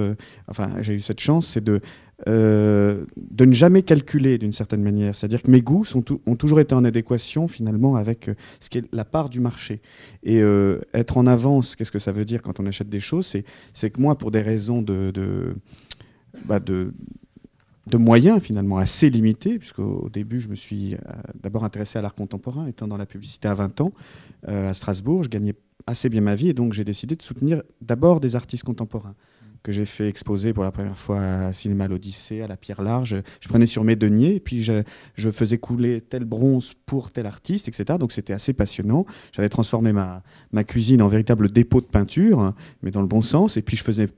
enfin, 0.49 0.71
j'ai 0.81 0.95
eu 0.95 1.01
cette 1.01 1.21
chance, 1.21 1.47
c'est 1.47 1.65
de, 1.65 1.81
de 2.27 3.45
ne 3.45 3.53
jamais 3.53 3.83
calculer 3.83 4.39
d'une 4.39 4.53
certaine 4.53 4.83
manière. 4.83 5.15
C'est-à-dire 5.15 5.43
que 5.43 5.51
mes 5.51 5.61
goûts 5.61 5.85
sont 5.85 6.05
ont 6.27 6.37
toujours 6.37 6.61
été 6.61 6.75
en 6.75 6.85
adéquation 6.85 7.49
finalement 7.49 7.97
avec 7.97 8.31
ce 8.61 8.71
qui 8.71 8.79
est 8.79 8.85
la 8.93 9.05
part 9.05 9.29
du 9.29 9.41
marché. 9.41 9.81
Et 10.23 10.41
être 10.95 11.17
en 11.17 11.27
avance, 11.27 11.77
qu'est-ce 11.77 11.93
que 11.93 11.99
ça 11.99 12.13
veut 12.13 12.25
dire 12.25 12.43
quand 12.43 12.61
on 12.61 12.67
achète 12.67 12.89
des 12.89 13.01
choses? 13.01 13.27
C'est 13.27 13.45
c'est 13.73 13.91
que 13.91 14.01
moi, 14.01 14.17
pour 14.17 14.31
des 14.31 14.43
raisons 14.43 14.83
de, 14.83 15.11
de, 15.13 15.55
bah, 16.47 16.61
de, 16.61 16.93
moyens 17.95 18.41
finalement 18.41 18.79
assez 18.79 19.11
limités, 19.11 19.59
puisqu'au 19.59 20.03
au 20.05 20.09
début, 20.09 20.41
je 20.41 20.49
me 20.49 20.55
suis 20.55 20.95
euh, 20.95 20.99
d'abord 21.43 21.65
intéressé 21.65 21.99
à 21.99 22.03
l'art 22.03 22.15
contemporain, 22.15 22.67
étant 22.67 22.89
dans 22.89 22.97
la 22.97 23.07
publicité 23.07 23.49
à 23.49 23.55
20 23.55 23.81
ans, 23.83 23.93
euh, 24.49 24.71
à 24.71 24.75
Strasbourg, 24.75 25.25
je 25.25 25.29
gagnais 25.29 25.55
assez 25.87 26.09
bien 26.09 26.21
ma 26.21 26.35
vie, 26.35 26.49
et 26.49 26.55
donc 26.55 26.73
j'ai 26.73 26.85
décidé 26.85 27.17
de 27.17 27.23
soutenir 27.23 27.63
d'abord 27.81 28.21
des 28.21 28.37
artistes 28.37 28.65
contemporains 28.65 29.15
que 29.63 29.73
j'ai 29.73 29.85
fait 29.85 30.09
exposer 30.09 30.53
pour 30.53 30.65
la 30.65 30.73
première 30.73 30.99
fois 30.99 31.21
à 31.21 31.53
Cinéma 31.53 31.87
l'Odyssée, 31.87 32.43
à 32.43 32.49
la 32.49 32.57
Pierre 32.57 32.83
Large. 32.83 33.23
Je 33.41 33.49
prenais 33.49 33.67
sur 33.67 33.85
mes 33.85 33.97
deniers, 33.97 34.37
et 34.37 34.41
puis 34.41 34.63
je, 34.63 34.83
faisais 35.31 35.59
couler 35.59 36.01
tel 36.01 36.25
bronze 36.25 36.75
pour 36.87 37.11
tel 37.13 37.27
artiste, 37.27 37.69
etc. 37.69 37.99
Donc 37.99 38.13
c'était 38.13 38.33
assez 38.33 38.53
passionnant. 38.53 39.07
J'avais 39.33 39.49
transformé 39.49 39.93
ma, 39.93 40.23
ma 40.51 40.65
cuisine 40.65 41.01
en 41.01 41.09
véritable 41.09 41.51
dépôt 41.51 41.81
de 41.81 41.87
peinture, 41.87 42.55
mais 42.83 42.91
dans 42.91 43.03
le 43.03 43.07
bon 43.07 43.23
sens, 43.23 43.57
et 43.57 43.63
puis 43.63 43.77
je 43.77 43.85
faisais 43.85 44.09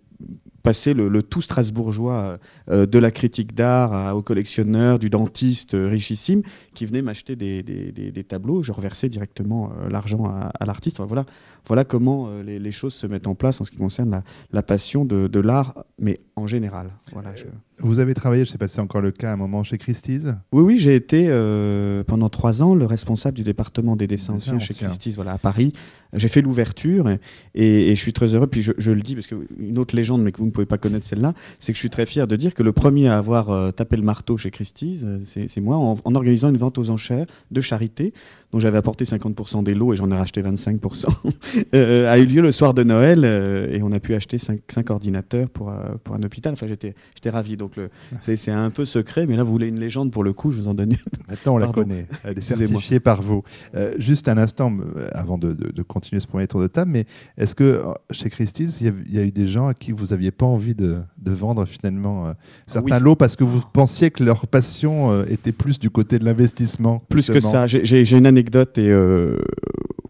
passer 0.64 0.94
le, 0.94 1.08
le 1.08 1.22
tout 1.22 1.40
strasbourgeois 1.42 2.38
euh, 2.70 2.86
de 2.86 2.98
la 2.98 3.10
critique 3.12 3.54
d'art 3.54 4.16
au 4.16 4.22
collectionneur, 4.22 4.98
du 4.98 5.10
dentiste 5.10 5.74
euh, 5.74 5.86
richissime, 5.88 6.42
qui 6.74 6.86
venait 6.86 7.02
m'acheter 7.02 7.36
des, 7.36 7.62
des- 7.62 7.92
des- 7.92 8.10
des 8.10 8.24
tableaux. 8.24 8.62
Je 8.62 8.72
reversais 8.72 9.08
directement 9.08 9.70
euh, 9.78 9.88
l'argent 9.90 10.24
à, 10.24 10.50
à 10.58 10.64
l'artiste. 10.64 10.98
Enfin, 10.98 11.06
voilà, 11.06 11.24
voilà 11.66 11.84
comment 11.84 12.26
euh, 12.28 12.42
les, 12.42 12.58
les 12.58 12.72
choses 12.72 12.94
se 12.94 13.06
mettent 13.06 13.26
en 13.28 13.34
place 13.36 13.60
en 13.60 13.64
ce 13.64 13.70
qui 13.70 13.76
concerne 13.76 14.10
la, 14.10 14.22
la 14.52 14.62
passion 14.62 15.04
de, 15.04 15.28
de 15.28 15.38
l'art, 15.40 15.84
mais 16.00 16.18
en 16.36 16.46
général. 16.46 16.88
Voilà, 17.12 17.34
je- 17.34 17.44
Vous 17.78 17.98
avez 17.98 18.14
travaillé, 18.14 18.44
je 18.44 18.48
ne 18.50 18.52
sais 18.52 18.58
pas 18.58 18.66
si 18.68 18.74
c'est 18.76 18.80
encore 18.80 19.00
le 19.02 19.10
cas, 19.12 19.30
à 19.30 19.34
un 19.34 19.36
moment 19.36 19.62
chez 19.64 19.78
Christie's? 19.78 20.24
Oui, 20.52 20.62
oui, 20.62 20.78
j'ai 20.78 20.94
été 20.94 21.26
euh, 21.28 22.02
pendant 22.04 22.28
trois 22.30 22.62
ans 22.62 22.74
le 22.74 22.86
responsable 22.86 23.36
du 23.36 23.42
département 23.42 23.96
des 23.96 24.06
dessins 24.06 24.34
anciens 24.34 24.58
chez. 24.58 24.74
Christie's, 24.74 25.14
voilà, 25.16 25.32
à 25.32 25.38
Paris. 25.38 25.72
J'ai 26.14 26.28
fait 26.28 26.40
l'ouverture 26.42 27.08
et, 27.10 27.18
et- 27.54 27.90
et 27.90 27.96
je 27.96 28.00
suis 28.00 28.12
très 28.12 28.34
heureux. 28.34 28.46
Puis 28.46 28.62
je, 28.62 28.72
je 28.78 28.92
le 28.92 29.02
dis 29.02 29.14
parce 29.14 29.26
qu'une 29.26 29.78
autre 29.78 29.94
légende, 29.96 30.22
mais 30.22 30.30
que 30.32 30.38
vous 30.38 30.46
ne 30.46 30.50
pouvez 30.54 30.66
pas 30.66 30.78
connaître 30.78 31.06
celle-là, 31.06 31.34
c'est 31.60 31.72
que 31.72 31.76
je 31.76 31.80
suis 31.80 31.90
très 31.90 32.06
fier 32.06 32.26
de 32.26 32.36
dire 32.36 32.54
que 32.54 32.62
le 32.62 32.72
premier 32.72 33.08
à 33.08 33.18
avoir 33.18 33.50
euh, 33.50 33.70
tapé 33.70 33.96
le 33.96 34.02
marteau 34.02 34.36
chez 34.38 34.50
Christie's, 34.50 35.02
euh, 35.04 35.18
c'est 35.24 35.60
moi, 35.60 35.76
en, 35.76 35.96
en 36.04 36.14
organisant 36.14 36.48
une 36.48 36.56
vente 36.56 36.78
aux 36.78 36.90
enchères 36.90 37.26
de 37.50 37.60
charité, 37.60 38.12
dont 38.52 38.60
j'avais 38.60 38.78
apporté 38.78 39.04
50% 39.04 39.64
des 39.64 39.74
lots 39.74 39.92
et 39.92 39.96
j'en 39.96 40.10
ai 40.10 40.14
racheté 40.16 40.40
25%, 40.42 41.06
euh, 41.74 42.10
a 42.10 42.18
eu 42.18 42.24
lieu 42.26 42.40
le 42.40 42.52
soir 42.52 42.72
de 42.72 42.84
Noël 42.84 43.24
et 43.24 43.82
on 43.82 43.90
a 43.92 43.98
pu 44.00 44.14
acheter 44.14 44.38
5, 44.38 44.60
ordinateurs 44.90 45.50
pour, 45.50 45.72
pour 46.04 46.14
un 46.14 46.22
hôpital. 46.22 46.52
Enfin, 46.52 46.66
j'étais 46.66 46.94
ravi. 47.30 47.56
Donc 47.56 47.76
le- 47.76 47.90
c'est 48.20 48.50
un 48.50 48.70
peu 48.70 48.84
secret, 48.84 49.26
mais 49.26 49.36
là, 49.36 49.42
vous 49.42 49.50
voulez 49.52 49.68
une 49.68 49.80
légende 49.80 50.12
pour 50.12 50.22
le 50.24 50.32
coup, 50.32 50.50
je 50.52 50.58
vous 50.60 50.68
en 50.68 50.74
donne 50.74 50.92
une. 50.92 50.98
Maintenant, 51.28 51.54
on 51.54 51.58
la 51.58 51.66
connaît. 51.82 52.06
Elle 52.24 52.38
est 52.38 52.40
certifiée 52.68 53.00
par 53.00 53.22
vous. 53.22 53.42
Euh, 53.74 53.94
juste 53.98 54.28
un 54.28 54.38
instant, 54.38 54.72
avant 55.12 55.36
de, 55.38 55.52
de- 55.52 55.72
de 55.72 55.82
continuer 55.82 56.20
ce 56.20 56.26
premier 56.28 56.46
tour 56.46 56.60
de 56.60 56.66
table, 56.68 56.90
mais 56.92 57.06
est-ce 57.36 57.54
que 57.56 57.82
chez 58.12 58.30
Christie's, 58.30 58.78
il 58.80 58.86
y, 58.86 58.90
a, 58.90 58.92
il 59.06 59.14
y 59.14 59.18
a 59.18 59.24
eu 59.24 59.32
des 59.32 59.48
gens 59.48 59.66
à 59.66 59.74
qui 59.74 59.90
vous 59.92 60.06
n'aviez 60.06 60.30
pas 60.30 60.43
envie 60.46 60.74
de, 60.74 60.96
de 61.18 61.32
vendre 61.32 61.64
finalement 61.66 62.26
euh, 62.28 62.32
certains 62.66 62.96
oui. 62.98 63.02
lots 63.02 63.16
parce 63.16 63.36
que 63.36 63.44
vous 63.44 63.62
pensiez 63.72 64.10
que 64.10 64.22
leur 64.24 64.46
passion 64.46 65.10
euh, 65.12 65.24
était 65.30 65.52
plus 65.52 65.78
du 65.78 65.90
côté 65.90 66.18
de 66.18 66.24
l'investissement 66.24 67.02
Plus 67.08 67.30
que 67.30 67.40
ça, 67.40 67.66
j'ai- 67.66 68.16
une 68.16 68.26
anecdote 68.26 68.78
et 68.78 68.90
euh, 68.90 69.36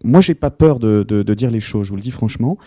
moi 0.03 0.21
j'ai 0.21 0.35
pas 0.35 0.51
peur 0.51 0.79
de, 0.79 1.05
de- 1.07 1.23
de 1.23 1.35
dire 1.35 1.51
les 1.51 1.61
choses, 1.61 1.87
je 1.87 1.91
vous 1.91 1.97
le 1.97 2.03
dis 2.03 2.11
franchement. 2.11 2.59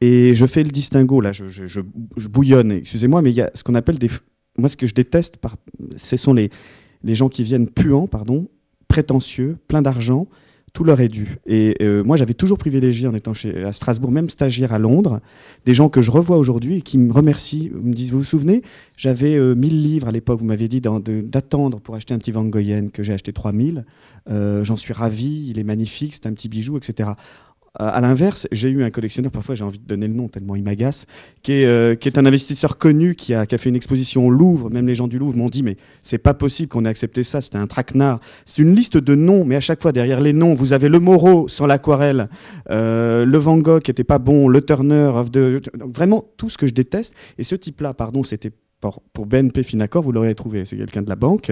Et 0.00 0.34
je 0.34 0.44
fais 0.46 0.62
le 0.62 0.70
distinguo, 0.70 1.20
là 1.20 1.32
je, 1.32 1.48
je- 1.48 1.66
je- 1.66 1.80
je 2.16 2.28
bouillonne, 2.28 2.72
excusez-moi, 2.72 3.22
mais 3.22 3.30
il 3.30 3.36
y 3.36 3.40
a 3.42 3.50
ce 3.54 3.62
qu'on 3.64 3.74
appelle 3.74 3.98
des... 3.98 4.10
Moi 4.58 4.68
ce 4.68 4.76
que 4.76 4.86
je 4.86 4.94
déteste, 4.94 5.36
par- 5.38 5.56
ce 5.96 6.16
sont 6.16 6.32
les, 6.34 6.50
les 7.02 7.14
gens 7.14 7.28
qui 7.28 7.42
viennent 7.44 7.68
puants, 7.68 8.06
pardon, 8.06 8.48
prétentieux, 8.88 9.56
plein 9.68 9.82
d'argent, 9.82 10.26
tout 10.76 10.84
leur 10.84 11.00
est 11.00 11.08
dû. 11.08 11.38
Et 11.46 11.74
euh, 11.80 12.04
moi 12.04 12.18
j'avais 12.18 12.34
toujours 12.34 12.58
privilégié 12.58 13.08
en 13.08 13.14
étant 13.14 13.32
chez, 13.32 13.64
à 13.64 13.72
Strasbourg, 13.72 14.12
même 14.12 14.28
stagiaire 14.28 14.74
à 14.74 14.78
Londres, 14.78 15.20
des 15.64 15.72
gens 15.72 15.88
que 15.88 16.02
je 16.02 16.10
revois 16.10 16.36
aujourd'hui 16.36 16.76
et 16.76 16.82
qui 16.82 16.98
me 16.98 17.14
remercient, 17.14 17.70
me 17.72 17.94
disent, 17.94 18.12
vous 18.12 18.18
vous 18.18 18.24
souvenez, 18.24 18.60
j'avais 18.94 19.36
euh, 19.36 19.54
1000 19.54 19.82
livres 19.82 20.08
à 20.08 20.12
l'époque, 20.12 20.38
vous 20.38 20.44
m'avez 20.44 20.68
dit 20.68 20.82
d'attendre 20.82 21.80
pour 21.80 21.94
acheter 21.94 22.12
un 22.12 22.18
petit 22.18 22.30
Van 22.30 22.44
Goyen, 22.44 22.88
que 22.88 23.02
j'ai 23.02 23.14
acheté 23.14 23.32
3000. 23.32 23.86
Euh, 24.28 24.64
J'en 24.64 24.76
suis 24.76 24.92
ravi, 24.92 25.46
il 25.48 25.58
est 25.58 25.64
magnifique, 25.64 26.12
c'est 26.12 26.26
un 26.26 26.34
petit 26.34 26.50
bijou, 26.50 26.76
etc. 26.76 27.12
Euh, 27.80 27.90
À 27.92 28.00
l'inverse, 28.00 28.46
j'ai 28.52 28.68
eu 28.68 28.82
un 28.82 28.90
collectionneur, 28.90 29.30
parfois 29.30 29.54
j'ai 29.54 29.64
envie 29.64 29.78
de 29.78 29.84
donner 29.86 30.08
le 30.08 30.14
nom 30.14 30.28
tellement 30.28 30.56
il 30.56 30.62
m'agace, 30.62 31.06
qui, 31.42 31.52
est, 31.52 31.66
euh, 31.66 31.94
un 32.16 32.26
investisseur 32.26 32.78
connu 32.78 33.14
qui 33.14 33.34
a, 33.34 33.46
fait 33.46 33.68
une 33.68 33.76
exposition 33.76 34.26
au 34.26 34.30
Louvre. 34.30 34.70
Même 34.70 34.86
les 34.86 34.94
gens 34.94 35.08
du 35.08 35.18
Louvre 35.18 35.36
m'ont 35.36 35.48
dit 35.48 35.62
mais 35.62 35.76
c'est 36.02 36.18
pas 36.18 36.34
possible 36.34 36.68
qu'on 36.68 36.84
ait 36.84 36.88
accepté 36.88 37.22
ça, 37.22 37.40
c'était 37.40 37.58
un 37.58 37.66
traquenard. 37.66 38.20
C'est 38.44 38.62
une 38.62 38.74
liste 38.74 38.96
de 38.96 39.14
noms, 39.14 39.44
mais 39.44 39.56
à 39.56 39.60
chaque 39.60 39.82
fois 39.82 39.92
derrière 39.92 40.20
les 40.20 40.32
noms, 40.32 40.54
vous 40.54 40.72
avez 40.72 40.88
le 40.88 40.98
Moreau 40.98 41.48
sans 41.48 41.66
l'aquarelle, 41.66 42.28
euh, 42.70 43.24
le 43.24 43.38
Van 43.38 43.58
Gogh 43.58 43.82
qui 43.82 43.90
était 43.90 44.04
pas 44.04 44.18
bon, 44.18 44.48
le 44.48 44.60
Turner, 44.62 45.12
vraiment 45.94 46.24
tout 46.36 46.48
ce 46.48 46.58
que 46.58 46.66
je 46.66 46.74
déteste. 46.74 47.14
Et 47.38 47.44
ce 47.44 47.54
type-là, 47.54 47.94
pardon, 47.94 48.24
c'était 48.24 48.52
pour, 48.80 49.26
BNP 49.26 49.62
Finacor, 49.62 50.02
vous 50.02 50.12
l'aurez 50.12 50.34
trouvé, 50.34 50.64
c'est 50.64 50.76
quelqu'un 50.76 51.02
de 51.02 51.08
la 51.08 51.16
banque, 51.16 51.50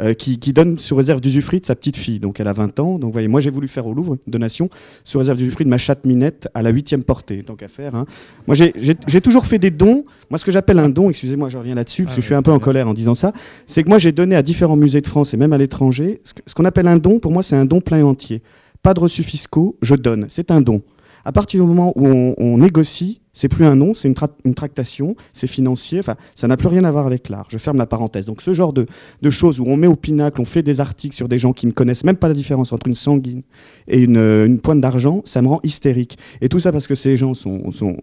euh, 0.00 0.14
qui, 0.14 0.38
qui 0.38 0.52
donne 0.52 0.78
sous 0.78 0.96
réserve 0.96 1.20
d'usufruit 1.20 1.60
de 1.60 1.66
sa 1.66 1.74
petite 1.76 1.96
fille. 1.96 2.18
Donc 2.18 2.40
elle 2.40 2.48
a 2.48 2.52
20 2.52 2.80
ans. 2.80 2.92
Donc 2.98 3.08
vous 3.08 3.12
voyez, 3.12 3.28
moi 3.28 3.40
j'ai 3.40 3.50
voulu 3.50 3.68
faire 3.68 3.86
au 3.86 3.94
Louvre 3.94 4.16
une 4.26 4.30
donation 4.32 4.68
sous 5.04 5.18
réserve 5.18 5.38
d'usufruit 5.38 5.64
de 5.64 5.70
ma 5.70 5.78
chatte 5.78 6.04
Minette 6.06 6.48
à 6.54 6.62
la 6.62 6.70
huitième 6.70 7.04
portée, 7.04 7.42
tant 7.42 7.54
qu'à 7.56 7.68
faire. 7.68 7.94
hein. 7.94 8.06
Moi 8.46 8.56
j'ai- 8.56 9.20
toujours 9.20 9.46
fait 9.46 9.58
des 9.58 9.70
dons. 9.70 10.04
Moi 10.30 10.38
ce 10.38 10.44
que 10.44 10.50
j'appelle 10.50 10.78
un 10.78 10.88
don, 10.88 11.10
excusez-moi, 11.10 11.48
je 11.50 11.58
reviens 11.58 11.74
là-dessus 11.74 12.04
parce 12.04 12.14
Ah 12.14 12.16
que 12.16 12.22
je 12.22 12.26
suis 12.26 12.34
un 12.34 12.42
peu 12.42 12.50
en 12.52 12.58
colère 12.58 12.88
en 12.88 12.94
disant 12.94 13.14
ça, 13.14 13.32
c'est 13.66 13.82
que 13.84 13.88
moi 13.88 13.98
j'ai 13.98 14.12
donné 14.12 14.34
à 14.34 14.42
différents 14.42 14.76
musées 14.76 15.00
de 15.02 15.06
France 15.06 15.34
et 15.34 15.36
même 15.36 15.52
à 15.52 15.58
l'étranger. 15.58 16.20
Ce 16.24 16.54
qu'on 16.54 16.64
appelle 16.64 16.88
un 16.88 16.96
don, 16.96 17.18
pour 17.20 17.30
moi 17.32 17.42
c'est 17.42 17.56
un 17.56 17.64
don 17.66 17.80
plein 17.80 17.98
et 17.98 18.02
entier. 18.02 18.42
Pas 18.82 18.94
de 18.94 19.00
reçus 19.00 19.22
fiscaux, 19.22 19.76
je 19.82 19.94
donne. 19.94 20.26
C'est 20.28 20.50
un 20.50 20.60
don. 20.60 20.82
À 21.24 21.32
partir 21.32 21.62
du 21.62 21.66
moment 21.66 21.92
où 21.96 22.06
on, 22.06 22.58
négocie, 22.58 23.20
c'est 23.32 23.48
plus 23.48 23.64
un 23.64 23.76
nom, 23.76 23.94
c'est 23.94 24.08
une, 24.08 24.14
une 24.44 24.54
tractation, 24.54 25.16
c'est 25.32 25.46
financier, 25.46 25.98
enfin, 26.00 26.16
ça 26.34 26.48
n'a 26.48 26.56
plus 26.56 26.68
rien 26.68 26.84
à 26.84 26.90
voir 26.90 27.06
avec 27.06 27.28
l'art. 27.28 27.46
Je 27.48 27.58
ferme 27.58 27.78
la 27.78 27.86
parenthèse. 27.86 28.26
Donc 28.26 28.42
ce 28.42 28.52
genre 28.52 28.72
de, 28.72 28.86
de 29.22 29.30
choses 29.30 29.58
où 29.58 29.64
on 29.66 29.76
met 29.76 29.86
au 29.86 29.96
pinacle, 29.96 30.40
on 30.40 30.44
fait 30.44 30.62
des 30.62 30.80
articles 30.80 31.14
sur 31.14 31.28
des 31.28 31.38
gens 31.38 31.52
qui 31.52 31.66
ne 31.66 31.72
connaissent 31.72 32.04
même 32.04 32.16
pas 32.16 32.28
la 32.28 32.34
différence 32.34 32.72
entre 32.72 32.88
une 32.88 32.94
sanguine 32.94 33.42
et 33.88 34.00
une, 34.00 34.16
euh, 34.18 34.46
une 34.46 34.60
pointe 34.60 34.80
d'argent, 34.80 35.22
ça 35.24 35.42
me 35.42 35.48
rend 35.48 35.60
hystérique. 35.62 36.18
Et 36.40 36.48
tout 36.48 36.60
ça 36.60 36.72
parce 36.72 36.86
que 36.86 36.94
ces 36.94 37.16
gens 37.16 37.34
sont, 37.34 37.72
sont 37.72 37.96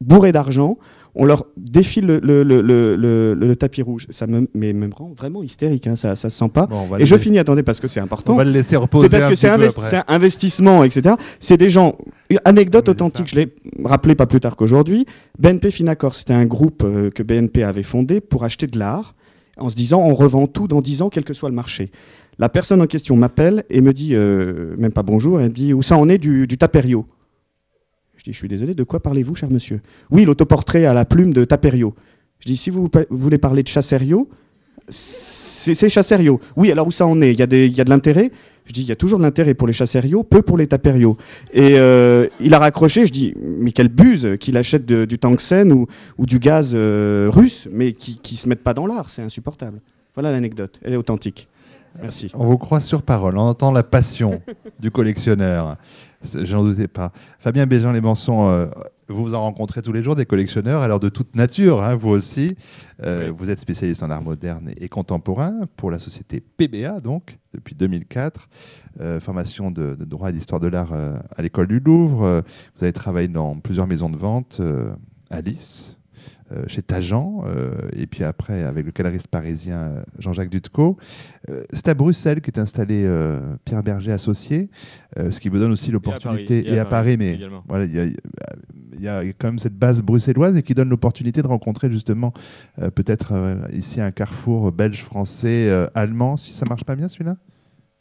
bourrés 0.00 0.32
d'argent, 0.32 0.78
on 1.14 1.24
leur 1.26 1.46
défile 1.58 2.06
le, 2.06 2.20
le- 2.20 2.42
le- 2.42 2.62
le- 2.62 2.96
le- 2.96 3.34
le 3.34 3.56
tapis 3.56 3.82
rouge. 3.82 4.06
Ça 4.08 4.26
me, 4.26 4.48
mais 4.54 4.72
me 4.72 4.88
rend 4.94 5.12
vraiment 5.16 5.42
hystérique, 5.42 5.86
hein, 5.86 5.94
ça 5.96 6.10
ne 6.10 6.14
se 6.14 6.28
sent 6.30 6.48
pas. 6.52 6.66
Bon, 6.66 6.96
Et 6.98 7.04
je 7.06 7.16
finis, 7.16 7.38
attendez, 7.38 7.62
parce 7.62 7.80
que 7.80 7.88
c'est 7.88 8.00
important. 8.00 8.32
On 8.32 8.36
va 8.36 8.44
le 8.44 8.50
laisser 8.50 8.76
reposer. 8.76 9.06
C'est 9.08 9.10
parce 9.10 9.26
que 9.26 9.34
c'est 9.34 9.48
investi- 9.48 10.02
un 10.08 10.14
investissement, 10.14 10.84
etc. 10.84 11.14
C'est 11.38 11.56
des 11.58 11.68
gens. 11.68 11.96
Une 12.30 12.40
Anecdote 12.46 12.84
Oui, 12.88 12.92
authentique, 12.92 13.28
ça. 13.28 13.36
je 13.36 13.40
l'ai 13.40 13.54
rappelé 13.84 14.14
pas 14.14 14.26
plus 14.26 14.40
tard 14.40 14.56
qu'aujourd'hui. 14.56 15.04
BNP 15.38 15.70
Finacor, 15.70 16.14
c'était 16.14 16.32
un 16.32 16.46
groupe 16.46 16.82
euh, 16.84 17.10
que 17.10 17.22
BNP 17.22 17.62
avait 17.62 17.82
fondé 17.82 18.20
pour 18.22 18.44
acheter 18.44 18.66
de 18.66 18.78
l'art, 18.78 19.14
en 19.58 19.68
se 19.68 19.76
disant 19.76 20.00
on 20.00 20.14
revend 20.14 20.46
tout 20.46 20.66
dans 20.66 20.80
10 20.80 21.02
ans, 21.02 21.10
quel 21.10 21.24
que 21.24 21.34
soit 21.34 21.50
le 21.50 21.54
marché. 21.54 21.90
La 22.38 22.48
personne 22.48 22.80
en 22.80 22.86
question 22.86 23.14
m'appelle 23.16 23.64
et 23.68 23.82
me 23.82 23.92
dit, 23.92 24.14
euh, 24.14 24.74
même 24.78 24.92
pas 24.92 25.02
bonjour, 25.02 25.38
elle 25.40 25.50
me 25.50 25.54
dit 25.54 25.74
où 25.74 25.82
ça 25.82 25.98
en 25.98 26.08
est 26.08 26.16
du, 26.16 26.46
du 26.46 26.56
Taperio? 26.56 27.04
Je 28.22 28.30
dis 28.30 28.34
je 28.34 28.38
suis 28.38 28.48
désolé, 28.48 28.74
de 28.74 28.84
quoi 28.84 29.00
parlez-vous, 29.00 29.34
cher 29.34 29.50
monsieur? 29.50 29.80
Oui, 30.12 30.24
l'autoportrait 30.24 30.84
à 30.84 30.94
la 30.94 31.04
plume 31.04 31.32
de 31.32 31.44
Taperio. 31.44 31.92
Je 32.38 32.46
dis 32.46 32.56
si 32.56 32.70
vous, 32.70 32.88
voulez 33.10 33.38
parler 33.38 33.64
de 33.64 33.68
Chasserio, 33.68 34.28
c'est 34.86 35.88
Chasserio. 35.88 36.38
Oui, 36.56 36.70
alors 36.70 36.86
où 36.86 36.92
ça 36.92 37.04
en 37.04 37.20
est? 37.20 37.32
Il 37.32 37.38
y, 37.40 37.42
a 37.42 37.46
de 37.84 37.90
l'intérêt? 37.90 38.30
Je 38.64 38.72
dis, 38.72 38.82
il 38.82 38.86
y 38.86 38.92
a 38.92 38.96
toujours 38.96 39.18
de 39.18 39.24
l'intérêt 39.24 39.54
pour 39.54 39.66
les 39.66 39.72
Chasserio, 39.72 40.22
peu 40.22 40.40
pour 40.40 40.56
les 40.56 40.68
Taperio. 40.68 41.16
Et 41.52 41.80
euh, 41.80 42.28
il 42.38 42.54
a 42.54 42.60
raccroché, 42.60 43.06
je 43.06 43.12
dis, 43.12 43.34
mais 43.36 43.72
quelle 43.72 43.88
buse 43.88 44.36
qu'il 44.38 44.56
achète 44.56 44.86
du 44.86 45.18
tungstène 45.18 45.72
ou, 45.72 45.88
ou 46.16 46.24
du 46.24 46.38
gaz 46.38 46.74
euh, 46.76 47.28
russe, 47.28 47.66
mais 47.72 47.90
qui 47.90 48.20
ne 48.22 48.38
se 48.38 48.48
mettent 48.48 48.62
pas 48.62 48.74
dans 48.74 48.86
l'art, 48.86 49.10
c'est 49.10 49.22
insupportable. 49.22 49.80
Voilà 50.14 50.30
l'anecdote, 50.30 50.78
elle 50.84 50.92
est 50.92 50.96
authentique. 50.96 51.48
Merci. 52.00 52.30
On 52.34 52.46
vous 52.46 52.58
croit 52.58 52.80
sur 52.80 53.02
parole, 53.02 53.36
on 53.36 53.42
entend 53.42 53.72
la 53.72 53.82
passion 53.82 54.40
du 54.80 54.90
collectionneur. 54.90 55.76
C'est- 56.22 56.46
J'en 56.46 56.62
doutais 56.64 56.88
pas. 56.88 57.12
Fabien 57.38 57.66
Béjean, 57.66 57.92
les 57.92 58.00
Mançons, 58.00 58.48
euh, 58.48 58.66
vous 59.08 59.24
vous 59.24 59.34
en 59.34 59.40
rencontrez 59.42 59.82
tous 59.82 59.92
les 59.92 60.02
jours 60.02 60.14
des 60.16 60.24
collectionneurs, 60.26 60.82
alors 60.82 61.00
de 61.00 61.08
toute 61.08 61.34
nature, 61.36 61.82
hein, 61.82 61.94
vous 61.96 62.10
aussi. 62.10 62.56
Euh, 63.02 63.28
Oui. 63.28 63.34
Vous 63.36 63.50
êtes 63.50 63.58
spécialiste 63.58 64.02
en 64.02 64.10
art 64.10 64.22
moderne 64.22 64.70
et 64.76 64.88
contemporain 64.88 65.54
pour 65.76 65.90
la 65.90 65.98
société 65.98 66.40
PBA, 66.40 67.00
donc, 67.00 67.38
depuis 67.54 67.74
2004. 67.74 68.48
Euh, 69.00 69.20
formation 69.20 69.70
de, 69.70 69.94
de 69.98 70.04
droit 70.04 70.30
et 70.30 70.32
d'histoire 70.32 70.60
de 70.60 70.68
l'art 70.68 70.92
à 70.92 71.42
l'école 71.42 71.66
du 71.68 71.80
Louvre. 71.80 72.42
Vous 72.76 72.84
avez 72.84 72.92
travaillé 72.92 73.28
dans 73.28 73.56
plusieurs 73.58 73.86
maisons 73.86 74.10
de 74.10 74.16
vente, 74.16 74.58
euh, 74.60 74.92
Alice, 75.30 75.96
chez 76.66 76.82
Tajan, 76.82 77.44
et 77.94 78.06
puis 78.06 78.24
après 78.24 78.62
avec 78.62 78.84
le 78.84 78.92
galeriste 78.92 79.28
parisien 79.28 80.02
Jean-Jacques 80.18 80.50
Dutcot. 80.50 80.96
c'est 81.72 81.88
à 81.88 81.94
Bruxelles 81.94 82.40
qu'est 82.40 82.58
installé 82.58 83.08
Pierre 83.64 83.82
Berger 83.82 84.12
associé, 84.12 84.70
ce 85.16 85.38
qui 85.40 85.48
vous 85.48 85.58
donne 85.58 85.72
aussi 85.72 85.90
l'opportunité, 85.90 86.72
et, 86.72 86.78
à 86.78 86.84
Paris, 86.84 87.16
mais 87.18 87.38
voilà, 87.68 87.84
il 87.84 89.00
y, 89.00 89.08
a 89.08 89.22
quand 89.38 89.48
même 89.48 89.58
cette 89.58 89.76
base 89.76 90.02
bruxelloise 90.02 90.56
et 90.56 90.62
qui 90.62 90.74
donne 90.74 90.88
l'opportunité 90.88 91.42
de 91.42 91.46
rencontrer 91.46 91.90
justement 91.90 92.32
peut-être 92.94 93.32
ici 93.72 94.00
un 94.00 94.10
carrefour 94.10 94.72
belge-français, 94.72 95.86
allemand, 95.94 96.36
si 96.36 96.52
ça 96.54 96.66
marche 96.66 96.84
pas 96.84 96.96
bien 96.96 97.08
celui-là? 97.08 97.36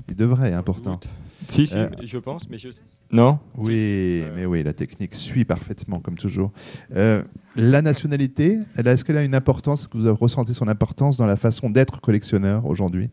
Il 0.10 0.16
devrait, 0.16 0.54
important. 0.54 1.00
Si, 1.48 1.68
si, 1.68 1.78
euh, 1.78 1.90
je 2.02 2.18
pense, 2.18 2.50
mais 2.50 2.58
je 2.58 2.70
sais. 2.70 2.84
Non? 3.12 3.40
Oui, 3.58 4.24
mais 4.36 4.46
oui, 4.46 4.64
la 4.64 4.74
technique 4.74 5.16
suit 5.16 5.46
parfaitement, 5.46 6.00
comme 6.00 6.18
toujours. 6.18 6.52
Euh, 6.96 7.24
la 7.56 7.82
nationalité, 7.82 8.60
est-ce 8.78 9.04
qu'elle 9.04 9.18
a 9.18 9.24
une 9.24 9.36
importance, 9.36 9.88
que 9.88 9.98
vous 9.98 10.06
avez 10.06 10.18
ressenti 10.18 10.54
son 10.54 10.68
importance 10.68 11.18
dans 11.18 11.26
la 11.26 11.38
façon 11.38 11.70
d'être 11.70 12.02
collectionneur 12.02 12.66
aujourd'hui? 12.66 13.10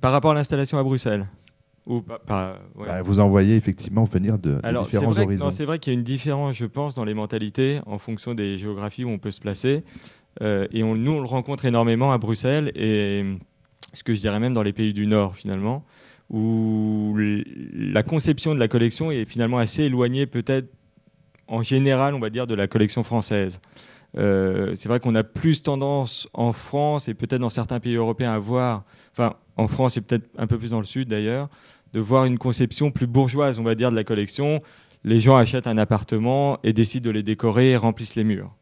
Par 0.00 0.12
rapport 0.12 0.32
à 0.32 0.34
l'installation 0.34 0.78
à 0.78 0.82
Bruxelles? 0.82 1.26
Ou 1.86 2.02
bah, 2.26 2.58
Vous 3.02 3.18
envoyez 3.18 3.56
effectivement 3.56 4.04
venir 4.04 4.38
de, 4.38 4.60
différents 4.84 5.16
horizons. 5.16 5.50
C'est 5.50 5.64
vrai 5.64 5.78
qu'il 5.78 5.92
y 5.92 5.96
a 5.96 5.98
une 5.98 6.04
différence, 6.04 6.54
je 6.54 6.66
pense, 6.66 6.94
dans 6.94 7.04
les 7.04 7.14
mentalités 7.14 7.80
en 7.86 7.96
fonction 7.96 8.34
des 8.34 8.58
géographies 8.58 9.04
où 9.04 9.08
on 9.08 9.18
peut 9.18 9.30
se 9.30 9.40
placer. 9.40 9.84
Euh, 10.42 10.66
et 10.70 10.82
on, 10.82 10.94
nous, 10.94 11.12
on 11.12 11.20
le 11.20 11.26
rencontre 11.26 11.64
énormément 11.64 12.12
à 12.12 12.18
Bruxelles 12.18 12.70
et 12.74 13.24
ce 13.94 14.04
que 14.04 14.14
je 14.14 14.20
dirais 14.20 14.38
même 14.38 14.52
dans 14.52 14.62
les 14.62 14.72
pays 14.72 14.92
du 14.92 15.06
Nord 15.06 15.34
finalement, 15.34 15.84
où 16.30 17.16
la 17.16 18.02
conception 18.02 18.54
de 18.54 18.60
la 18.60 18.68
collection 18.68 19.10
est 19.10 19.24
finalement 19.24 19.58
assez 19.58 19.84
éloignée 19.84 20.26
peut-être 20.26 20.68
en 21.46 21.62
général, 21.62 22.14
on 22.14 22.18
va 22.18 22.30
dire, 22.30 22.46
de 22.46 22.54
la 22.54 22.66
collection 22.66 23.02
française. 23.02 23.60
Euh, 24.16 24.74
c'est 24.74 24.88
vrai 24.88 25.00
qu'on 25.00 25.14
a 25.14 25.24
plus 25.24 25.62
tendance 25.62 26.28
en 26.32 26.52
France 26.52 27.08
et 27.08 27.14
peut-être 27.14 27.40
dans 27.40 27.50
certains 27.50 27.80
pays 27.80 27.94
européens 27.94 28.32
à 28.32 28.38
voir, 28.38 28.84
enfin 29.12 29.34
en 29.56 29.66
France 29.68 29.96
et 29.96 30.00
peut-être 30.00 30.28
un 30.38 30.46
peu 30.46 30.58
plus 30.58 30.70
dans 30.70 30.78
le 30.78 30.84
sud 30.84 31.08
d'ailleurs, 31.08 31.48
de 31.92 32.00
voir 32.00 32.24
une 32.24 32.38
conception 32.38 32.90
plus 32.90 33.06
bourgeoise, 33.06 33.58
on 33.58 33.62
va 33.62 33.74
dire, 33.74 33.90
de 33.90 33.96
la 33.96 34.04
collection. 34.04 34.62
Les 35.04 35.20
gens 35.20 35.36
achètent 35.36 35.66
un 35.66 35.78
appartement 35.78 36.58
et 36.62 36.72
décident 36.72 37.06
de 37.06 37.10
les 37.10 37.22
décorer 37.22 37.70
et 37.70 37.76
remplissent 37.76 38.14
les 38.14 38.24
murs. 38.24 38.54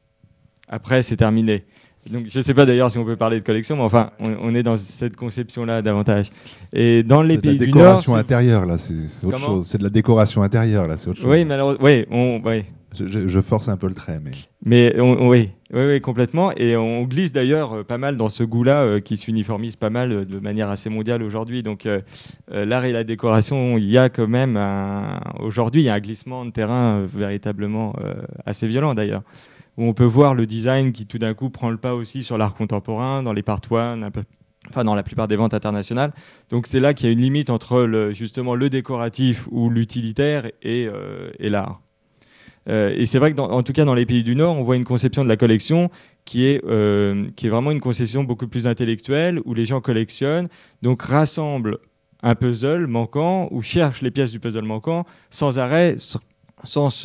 Après, 0.68 1.02
c'est 1.02 1.16
terminé. 1.16 1.64
Donc, 2.10 2.26
je 2.28 2.38
ne 2.38 2.42
sais 2.42 2.54
pas 2.54 2.66
d'ailleurs 2.66 2.90
si 2.90 2.98
on 2.98 3.04
peut 3.04 3.16
parler 3.16 3.40
de 3.40 3.44
collection, 3.44 3.76
mais 3.76 3.82
enfin, 3.82 4.10
on, 4.18 4.54
est 4.54 4.62
dans 4.62 4.76
cette 4.76 5.16
conception-là 5.16 5.82
davantage. 5.82 6.30
Et 6.72 7.02
dans 7.02 7.22
les 7.22 7.38
pays 7.38 7.58
du 7.58 7.68
Nord, 7.68 7.74
décoration 7.74 8.14
intérieure 8.14 8.66
là, 8.66 8.78
c'est 8.78 9.26
autre 9.26 9.38
chose. 9.38 9.66
C'est 9.66 9.78
de 9.78 9.84
la 9.84 9.90
décoration 9.90 10.42
intérieure 10.42 10.86
là, 10.86 10.96
c'est 10.98 11.08
autre 11.08 11.20
chose. 11.20 11.30
Oui, 11.30 11.44
malheureusement, 11.44 11.84
oui, 11.84 12.06
on, 12.10 12.40
oui. 12.44 12.64
Je, 12.98 13.40
force 13.40 13.68
un 13.68 13.76
peu 13.76 13.88
le 13.88 13.94
trait, 13.94 14.20
mais. 14.22 14.30
Mais 14.64 14.98
oui, 14.98 15.50
oui, 15.72 15.84
oui, 15.86 16.00
complètement. 16.00 16.52
Et 16.56 16.76
on 16.76 17.02
glisse 17.02 17.32
d'ailleurs 17.32 17.72
euh, 17.74 17.84
pas 17.84 17.98
mal 17.98 18.16
dans 18.16 18.28
ce 18.28 18.42
goût-là 18.42 18.82
euh, 18.82 19.00
qui 19.00 19.16
s'uniformise 19.16 19.76
pas 19.76 19.90
mal 19.90 20.12
euh, 20.12 20.24
de 20.24 20.38
manière 20.38 20.70
assez 20.70 20.88
mondiale 20.88 21.22
aujourd'hui. 21.22 21.62
Donc 21.62 21.88
l'art 22.48 22.84
et 22.84 22.92
la 22.92 23.04
décoration, 23.04 23.76
il 23.76 23.88
y 23.88 23.98
a 23.98 24.08
quand 24.08 24.28
même 24.28 24.58
aujourd'hui, 25.40 25.82
il 25.82 25.84
y 25.84 25.88
a 25.88 25.94
un 25.94 26.00
glissement 26.00 26.44
de 26.44 26.50
terrain 26.50 27.04
véritablement 27.06 27.94
assez 28.44 28.66
violent 28.66 28.94
d'ailleurs 28.94 29.22
où 29.76 29.84
on 29.84 29.92
peut 29.92 30.04
voir 30.04 30.34
le 30.34 30.46
design 30.46 30.92
qui 30.92 31.06
tout 31.06 31.18
d'un 31.18 31.34
coup 31.34 31.50
prend 31.50 31.70
le 31.70 31.76
pas 31.76 31.94
aussi 31.94 32.22
sur 32.22 32.38
l'art 32.38 32.54
contemporain, 32.54 33.22
dans 33.22 33.32
les 33.32 33.42
part 33.42 33.60
one, 33.70 34.10
enfin 34.68 34.84
dans 34.84 34.94
la 34.94 35.02
plupart 35.02 35.28
des 35.28 35.36
ventes 35.36 35.54
internationales. 35.54 36.12
Donc 36.50 36.66
c'est 36.66 36.80
là 36.80 36.94
qu'il 36.94 37.06
y 37.06 37.10
a 37.10 37.12
une 37.12 37.20
limite 37.20 37.50
entre 37.50 38.10
justement 38.12 38.54
le 38.54 38.70
décoratif 38.70 39.48
ou 39.50 39.70
l'utilitaire 39.70 40.46
et, 40.62 40.86
euh, 40.86 41.30
l'art. 41.38 41.80
Euh, 42.68 42.92
et 42.96 43.06
c'est 43.06 43.18
vrai 43.18 43.32
que, 43.32 43.40
en 43.40 43.62
tout 43.62 43.72
cas, 43.72 43.84
dans 43.84 43.94
les 43.94 44.06
pays 44.06 44.24
du 44.24 44.34
Nord, 44.34 44.58
on 44.58 44.62
voit 44.62 44.76
une 44.76 44.84
conception 44.84 45.22
de 45.22 45.28
la 45.28 45.36
collection 45.36 45.88
qui 46.24 46.46
est, 46.46 46.64
euh, 46.66 47.28
qui 47.36 47.46
est 47.46 47.50
vraiment 47.50 47.70
une 47.70 47.80
conception 47.80 48.24
beaucoup 48.24 48.48
plus 48.48 48.66
intellectuelle, 48.66 49.40
où 49.44 49.54
les 49.54 49.66
gens 49.66 49.80
collectionnent, 49.80 50.48
donc 50.82 51.02
rassemblent 51.02 51.78
un 52.22 52.34
puzzle 52.34 52.86
manquant 52.88 53.48
ou 53.52 53.62
cherchent 53.62 54.02
les 54.02 54.10
pièces 54.10 54.32
du 54.32 54.40
puzzle 54.40 54.64
manquant 54.64 55.04
sans 55.30 55.60
arrêt, 55.60 55.94
sans 56.64 56.90